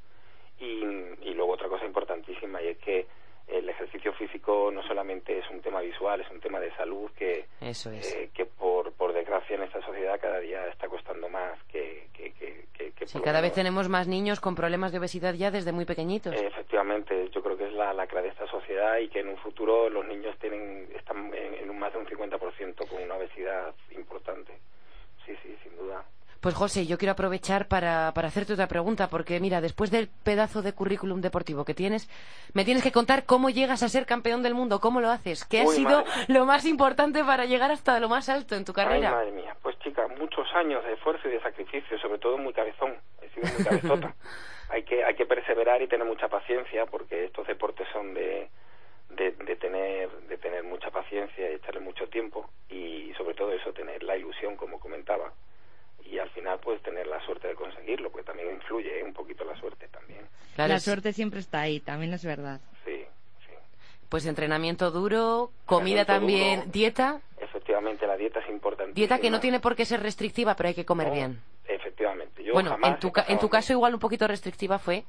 Y, 0.61 0.85
y 1.29 1.35
luego 1.35 1.53
otra 1.55 1.69
cosa 1.69 1.85
importantísima 1.87 2.63
y 2.63 2.69
es 2.69 2.79
que 2.79 3.07
el 3.49 3.69
ejercicio 3.69 4.13
físico 4.13 4.71
no 4.73 4.83
solamente 4.87 5.37
es 5.39 5.51
un 5.51 5.61
tema 5.61 5.81
visual, 5.81 6.21
es 6.21 6.31
un 6.31 6.39
tema 6.39 6.61
de 6.61 6.71
salud 6.77 7.11
que, 7.19 7.47
Eso 7.61 7.91
es. 7.91 8.15
eh, 8.15 8.31
que 8.33 8.45
por, 8.47 8.93
por 8.93 9.13
desgracia 9.13 9.57
en 9.57 9.63
esta 9.65 9.81
sociedad 9.85 10.21
cada 10.21 10.39
día 10.39 10.69
está 10.69 10.87
costando 10.87 11.29
más 11.29 11.61
que... 11.65 12.07
que, 12.15 12.31
que, 12.35 12.67
que, 12.75 12.93
que 12.93 13.00
Sí, 13.11 13.21
cada 13.21 13.41
vez 13.41 13.53
tenemos 13.53 13.89
más 13.89 14.07
niños 14.07 14.39
con 14.39 14.55
problemas 14.55 14.93
de 14.93 14.99
obesidad 14.99 15.35
ya 15.35 15.51
desde 15.51 15.73
muy 15.73 15.85
pequeñitos. 15.85 16.33
Efectivamente, 16.33 17.29
yo 17.31 17.43
creo 17.43 17.57
que 17.57 17.67
es 17.67 17.73
la 17.73 17.93
lacra 17.93 18.23
de 18.23 18.29
esta 18.29 18.47
sociedad 18.47 18.99
y 18.99 19.09
que 19.09 19.19
en 19.19 19.29
un 19.31 19.37
futuro 19.39 19.91
los 19.91 20.07
niños 20.07 20.37
tienen 20.39 20.89
están 20.95 21.35
en, 21.35 21.55
en 21.55 21.71
un 21.71 21.79
más 21.79 21.93
de 21.93 21.99
un 21.99 22.07
50% 22.07 22.89
con 22.89 23.03
una 23.03 23.17
obesidad 23.17 23.75
importante. 23.97 24.53
Sí, 25.27 25.35
sí, 25.43 25.57
sin 25.65 25.77
duda. 25.77 26.05
Pues 26.41 26.55
José, 26.55 26.87
yo 26.87 26.97
quiero 26.97 27.13
aprovechar 27.13 27.69
para, 27.69 28.13
para 28.15 28.29
hacerte 28.29 28.55
otra 28.55 28.67
pregunta, 28.67 29.09
porque 29.09 29.39
mira, 29.41 29.61
después 29.61 29.91
del 29.91 30.09
pedazo 30.09 30.63
de 30.63 30.73
currículum 30.73 31.21
deportivo 31.21 31.67
que 31.67 31.75
tienes, 31.75 32.09
me 32.55 32.65
tienes 32.65 32.83
que 32.83 32.93
contar 32.93 33.25
cómo 33.27 33.51
llegas 33.51 33.83
a 33.83 33.91
ser 33.91 34.07
campeón 34.07 34.43
del 34.43 34.55
mundo, 34.55 34.81
cómo 34.81 35.03
lo 35.03 35.11
haces, 35.11 35.45
qué 35.45 35.61
ha 35.61 35.67
sido 35.67 36.05
madre. 36.05 36.25
lo 36.29 36.47
más 36.47 36.65
importante 36.65 37.23
para 37.25 37.45
llegar 37.45 37.71
hasta 37.71 38.01
lo 38.01 38.09
más 38.09 38.31
alto 38.31 38.55
en 38.55 38.65
tu 38.65 38.73
carrera. 38.73 39.09
Ay, 39.09 39.15
madre 39.17 39.33
mía. 39.33 39.57
Pues 39.61 39.70
muchos 40.21 40.47
años 40.55 40.85
de 40.85 40.93
esfuerzo 40.93 41.29
y 41.29 41.33
de 41.33 41.41
sacrificio, 41.41 41.99
sobre 41.99 42.19
todo 42.19 42.39
muy 42.39 42.53
cabezón. 42.53 42.95
He 43.23 43.29
sido 43.31 43.49
muy 43.53 43.65
cabezota. 43.65 44.15
hay 44.69 44.85
que 44.85 45.03
hay 45.05 45.15
que 45.17 45.27
perseverar 45.27 45.83
y 45.83 45.89
tener 45.89 46.07
mucha 46.07 46.29
paciencia 46.29 46.87
porque 46.87 47.25
estos 47.25 47.47
deportes 47.47 47.89
son 47.93 48.15
de, 48.15 48.49
de, 49.11 49.33
de 49.33 49.57
tener 49.57 50.09
de 50.29 50.39
tener 50.39 50.63
mucha 50.63 50.91
paciencia 50.91 51.51
y 51.51 51.55
echarle 51.55 51.81
mucho 51.81 52.07
tiempo 52.09 52.49
y 52.69 53.13
sobre 53.17 53.35
todo 53.35 53.53
eso 53.53 53.73
tener 53.73 54.03
la 54.05 54.17
ilusión 54.17 54.55
como 54.57 54.79
comentaba 54.79 55.33
y 56.05 56.19
al 56.19 56.31
final 56.31 56.61
pues 56.61 56.81
tener 56.83 57.07
la 57.09 57.21
suerte 57.27 57.49
de 57.49 57.55
conseguirlo 57.55 58.11
porque 58.11 58.27
también 58.27 58.51
influye 58.55 59.01
¿eh? 59.01 59.03
un 59.03 59.13
poquito 59.13 59.45
la 59.45 59.57
suerte 59.59 59.89
también 59.89 60.23
Claro, 60.55 60.69
la 60.71 60.77
es- 60.77 60.85
suerte 60.85 61.13
siempre 61.13 61.41
está 61.41 61.63
ahí, 61.63 61.81
también 61.81 62.13
es 62.15 62.25
verdad. 62.25 62.61
sí 62.85 63.05
Pues 64.09 64.27
entrenamiento 64.27 64.91
duro, 64.91 65.51
comida 65.67 66.01
Entrenamiento 66.01 66.13
también, 66.13 66.61
duro. 66.61 66.73
dieta, 66.73 67.21
efectivamente 67.51 68.07
la 68.07 68.17
dieta 68.17 68.41
es 68.41 68.49
importante 68.49 68.93
dieta 68.95 69.19
que 69.19 69.31
no 69.31 69.41
tiene 69.41 69.61
por 69.61 69.77
qué 69.77 69.85
ser 69.85 70.03
restrictiva, 70.03 70.55
pero 70.57 70.69
hay 70.69 70.75
que 70.75 70.85
comer 70.85 71.11
bien. 71.11 71.41
efectivamente 71.67 72.43
yo 72.43 72.53
Bueno, 72.55 72.71
jamás 72.71 72.93
en 72.93 72.99
tu, 73.01 73.13
en 73.29 73.39
tu 73.39 73.49
caso 73.49 73.73
igual 73.73 73.95
un 73.95 74.01
poquito 74.01 74.27
restrictiva 74.27 74.79
fue. 74.79 75.05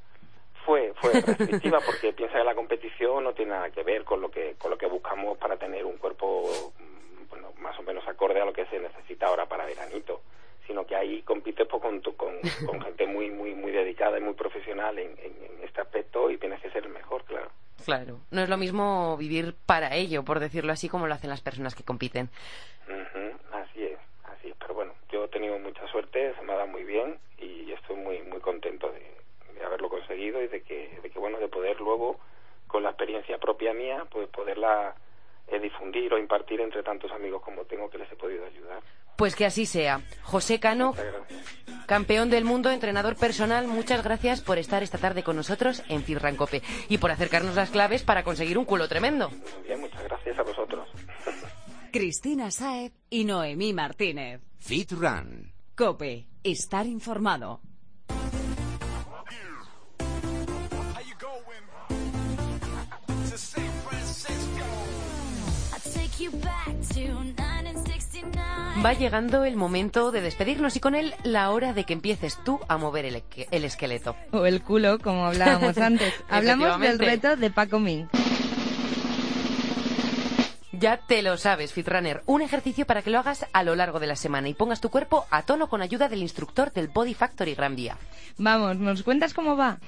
fue 0.64 0.92
fue 1.00 1.12
restrictiva 1.26 1.78
porque 1.84 2.12
piensa 2.12 2.38
que 2.38 2.44
la 2.44 2.54
competición 2.54 3.24
no 3.24 3.32
tiene 3.32 3.52
nada 3.52 3.70
que 3.70 3.82
ver 3.82 4.04
con 4.04 4.20
lo 4.20 4.30
que 4.30 4.54
con 4.58 4.70
lo 4.70 4.78
que 4.78 4.86
buscamos 4.86 5.38
para 5.38 5.56
tener 5.56 5.84
un 5.84 5.96
cuerpo 5.98 6.72
mm, 6.78 7.28
bueno 7.30 7.52
más 7.58 7.78
o 7.78 7.82
menos 7.82 8.06
acorde 8.06 8.40
a 8.40 8.44
lo 8.44 8.52
que 8.52 8.66
se 8.66 8.78
necesita 8.78 9.26
ahora 9.26 9.46
para 9.46 9.64
veranito 9.64 10.20
sino 10.66 10.86
que 10.86 10.96
ahí 10.96 11.22
compites 11.22 11.66
pues, 11.66 11.82
con, 11.82 12.00
con, 12.00 12.38
con 12.66 12.80
gente 12.84 13.06
muy 13.06 13.30
muy 13.30 13.54
muy 13.54 13.72
dedicada 13.72 14.18
y 14.18 14.22
muy 14.22 14.34
profesional 14.34 14.98
en, 14.98 15.10
en, 15.18 15.32
en 15.44 15.64
este 15.64 15.80
aspecto 15.80 16.30
y 16.30 16.38
tienes 16.38 16.60
que 16.60 16.70
ser 16.70 16.84
el 16.84 16.92
mejor 16.92 17.24
claro 17.24 17.50
Claro. 17.84 18.20
No 18.30 18.42
es 18.42 18.48
lo 18.48 18.56
mismo 18.56 19.16
vivir 19.16 19.54
para 19.66 19.96
ello, 19.96 20.24
por 20.24 20.38
decirlo 20.38 20.72
así, 20.72 20.88
como 20.88 21.08
lo 21.08 21.14
hacen 21.14 21.30
las 21.30 21.40
personas 21.40 21.74
que 21.74 21.82
compiten. 21.82 22.28
Ujú, 22.86 23.56
así 23.56 23.82
es 23.84 23.98
así 24.24 24.48
es 24.50 24.56
pero 24.58 24.74
bueno 24.74 24.92
yo 25.10 25.24
he 25.24 25.28
tenido 25.28 25.58
mucha 25.58 25.86
suerte 25.88 26.34
se 26.34 26.42
me 26.42 26.52
ha 26.52 26.56
dado 26.56 26.68
muy 26.68 26.84
bien 26.84 27.18
y 27.38 27.70
estoy 27.72 27.96
muy 27.96 28.22
muy 28.22 28.40
contento 28.40 28.90
de, 28.90 29.54
de 29.54 29.64
haberlo 29.64 29.88
conseguido 29.88 30.42
y 30.42 30.48
de 30.48 30.62
que 30.62 30.98
de 31.02 31.10
que 31.10 31.18
bueno 31.18 31.38
de 31.38 31.48
poder 31.48 31.80
luego 31.80 32.18
con 32.66 32.82
la 32.82 32.90
experiencia 32.90 33.38
propia 33.38 33.72
mía 33.72 34.04
pues 34.10 34.28
poderla 34.28 34.94
eh, 35.48 35.60
difundir 35.60 36.12
o 36.12 36.18
impartir 36.18 36.60
entre 36.60 36.82
tantos 36.82 37.10
amigos 37.12 37.42
como 37.42 37.64
tengo 37.64 37.88
que 37.88 37.98
les 37.98 38.10
he 38.10 38.16
podido 38.16 38.44
ayudar 38.46 38.82
Pues 39.16 39.36
que 39.36 39.46
así 39.46 39.66
sea. 39.66 40.00
José 40.22 40.58
Cano, 40.60 40.94
campeón 41.86 42.30
del 42.30 42.44
mundo, 42.44 42.70
entrenador 42.70 43.16
personal, 43.16 43.68
muchas 43.68 44.02
gracias 44.02 44.40
por 44.40 44.58
estar 44.58 44.82
esta 44.82 44.98
tarde 44.98 45.22
con 45.22 45.36
nosotros 45.36 45.82
en 45.88 46.02
Fitran 46.02 46.36
Cope 46.36 46.62
y 46.88 46.98
por 46.98 47.10
acercarnos 47.10 47.54
las 47.54 47.70
claves 47.70 48.02
para 48.02 48.24
conseguir 48.24 48.58
un 48.58 48.64
culo 48.64 48.88
tremendo. 48.88 49.30
muy 49.30 49.66
bien 49.66 49.80
muchas 49.80 50.02
gracias 50.04 50.38
a 50.38 50.42
vosotros 50.42 50.88
Cristina 51.92 52.50
Saez 52.50 52.92
y 53.10 53.24
Noemí 53.24 53.74
Martínez. 53.74 54.40
Fit 54.58 54.92
Run. 54.92 55.52
Cope, 55.76 56.26
estar 56.42 56.86
informado. 56.86 57.60
Va 68.84 68.94
llegando 68.94 69.44
el 69.44 69.54
momento 69.54 70.10
de 70.10 70.20
despedirnos 70.20 70.74
y 70.74 70.80
con 70.80 70.96
él 70.96 71.14
la 71.22 71.50
hora 71.50 71.72
de 71.72 71.84
que 71.84 71.92
empieces 71.92 72.36
tú 72.42 72.58
a 72.66 72.78
mover 72.78 73.04
el, 73.04 73.64
esqueleto. 73.64 74.16
O 74.32 74.44
el 74.44 74.60
culo, 74.60 74.98
como 74.98 75.26
hablábamos 75.26 75.78
antes. 75.78 76.12
Hablamos 76.28 76.80
del 76.80 76.98
reto 76.98 77.36
de 77.36 77.50
Paco 77.50 77.78
Ming. 77.78 78.08
Ya 80.72 80.96
te 80.96 81.22
lo 81.22 81.36
sabes, 81.36 81.72
Fitrunner. 81.72 82.24
Un 82.26 82.42
ejercicio 82.42 82.84
para 82.84 83.02
que 83.02 83.10
lo 83.10 83.20
hagas 83.20 83.46
a 83.52 83.62
lo 83.62 83.76
largo 83.76 84.00
de 84.00 84.08
la 84.08 84.16
semana 84.16 84.48
y 84.48 84.54
pongas 84.54 84.80
tu 84.80 84.90
cuerpo 84.90 85.26
a 85.30 85.42
tono 85.42 85.68
con 85.68 85.80
ayuda 85.80 86.08
del 86.08 86.22
instructor 86.22 86.72
del 86.72 86.88
Body 86.88 87.14
Factory 87.14 87.54
Gran 87.54 87.76
Vía. 87.76 87.96
Vamos, 88.36 88.78
¿nos 88.78 89.04
cuentas 89.04 89.32
cómo 89.32 89.56
va? 89.56 89.78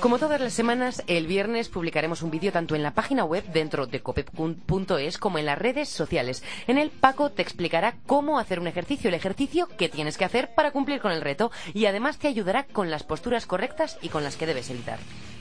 Como 0.00 0.18
todas 0.18 0.40
las 0.40 0.54
semanas, 0.54 1.02
el 1.08 1.26
viernes 1.26 1.68
publicaremos 1.68 2.22
un 2.22 2.30
vídeo 2.30 2.52
tanto 2.52 2.74
en 2.74 2.82
la 2.82 2.94
página 2.94 3.24
web 3.24 3.44
dentro 3.52 3.86
de 3.86 4.00
cope.es 4.00 5.18
como 5.18 5.38
en 5.38 5.44
las 5.44 5.58
redes 5.58 5.90
sociales. 5.90 6.42
En 6.66 6.78
el 6.78 6.88
Paco 6.88 7.28
te 7.28 7.42
explicará 7.42 7.96
cómo 8.06 8.38
hacer 8.38 8.60
un 8.60 8.66
ejercicio, 8.66 9.08
el 9.08 9.14
ejercicio 9.14 9.68
que 9.76 9.90
tienes 9.90 10.16
que 10.16 10.24
hacer 10.24 10.54
para 10.54 10.70
cumplir 10.70 11.00
con 11.00 11.12
el 11.12 11.20
reto 11.20 11.50
y 11.74 11.84
además 11.84 12.18
te 12.18 12.28
ayudará 12.28 12.64
con 12.64 12.90
las 12.90 13.02
posturas 13.02 13.44
correctas 13.44 13.98
y 14.00 14.08
con 14.08 14.24
las 14.24 14.36
que 14.36 14.46
debes 14.46 14.70
evitar. 14.70 14.98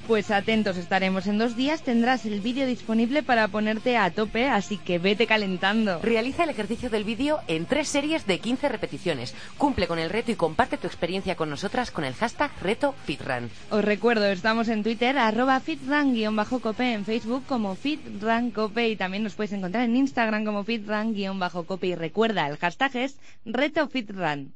Pues 0.10 0.32
atentos 0.32 0.76
estaremos 0.78 1.28
en 1.28 1.38
dos 1.38 1.56
días, 1.56 1.84
tendrás 1.84 2.26
el 2.26 2.41
vídeo 2.41 2.65
disponible 2.65 3.22
para 3.22 3.48
ponerte 3.48 3.95
a 3.95 4.10
tope, 4.10 4.50
así 4.50 4.78
que 4.80 4.98
vete 4.98 5.28
calentando. 5.28 6.00
Realiza 6.02 6.45
el 6.45 6.50
ejercicio 6.50 6.89
del 6.89 7.04
vídeo 7.04 7.41
en 7.48 7.67
tres 7.67 7.89
series 7.89 8.26
de 8.26 8.39
15 8.39 8.69
repeticiones. 8.69 9.36
Cumple 9.60 9.86
con 9.86 10.00
el 10.00 10.10
reto 10.10 10.32
y 10.32 10.36
comparte 10.36 10.80
tu 10.80 10.88
experiencia 10.88 11.36
con 11.36 11.52
nosotras 11.52 11.91
con 11.91 12.06
el 12.06 12.15
hashtag 12.15 12.50
RetoFitRun. 12.60 13.52
Os 13.69 13.86
recuerdo, 13.86 14.26
estamos 14.26 14.67
en 14.69 14.82
Twitter, 14.82 15.15
arroba 15.15 15.60
fitran-cope, 15.60 16.91
en 16.91 17.06
Facebook 17.06 17.43
como 17.48 17.76
fitrancope 17.76 18.89
y 18.89 18.95
también 18.95 19.22
nos 19.22 19.36
puedes 19.36 19.54
encontrar 19.54 19.84
en 19.84 19.95
Instagram 19.95 20.43
como 20.43 20.63
fitran-cope 20.63 21.86
y 21.86 21.93
recuerda, 21.93 22.48
el 22.48 22.58
hashtag 22.58 22.95
es 22.95 23.19
retofitran. 23.45 24.54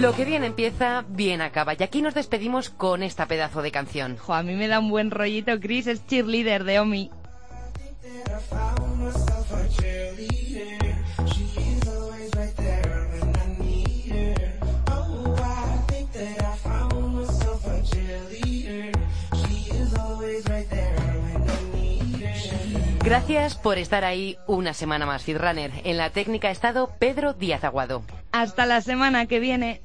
Lo 0.00 0.14
que 0.14 0.24
bien 0.24 0.44
empieza, 0.44 1.04
bien 1.10 1.42
acaba. 1.42 1.74
Y 1.78 1.82
aquí 1.82 2.00
nos 2.00 2.14
despedimos 2.14 2.70
con 2.70 3.02
esta 3.02 3.26
pedazo 3.26 3.60
de 3.60 3.70
canción. 3.70 4.16
Jo, 4.16 4.32
a 4.32 4.42
mí 4.42 4.54
me 4.54 4.66
da 4.66 4.78
un 4.78 4.88
buen 4.88 5.10
rollito, 5.10 5.60
Chris, 5.60 5.86
es 5.86 6.06
cheerleader 6.06 6.64
de 6.64 6.80
Omi. 6.80 7.10
Gracias 23.04 23.54
por 23.56 23.76
estar 23.76 24.04
ahí 24.04 24.38
una 24.46 24.72
semana 24.72 25.04
más, 25.04 25.24
Fitrunner. 25.24 25.72
En 25.84 25.98
la 25.98 26.08
técnica 26.08 26.48
ha 26.48 26.52
estado 26.52 26.90
Pedro 26.98 27.34
Díaz 27.34 27.64
Aguado. 27.64 28.02
Hasta 28.32 28.64
la 28.64 28.80
semana 28.80 29.26
que 29.26 29.40
viene. 29.40 29.82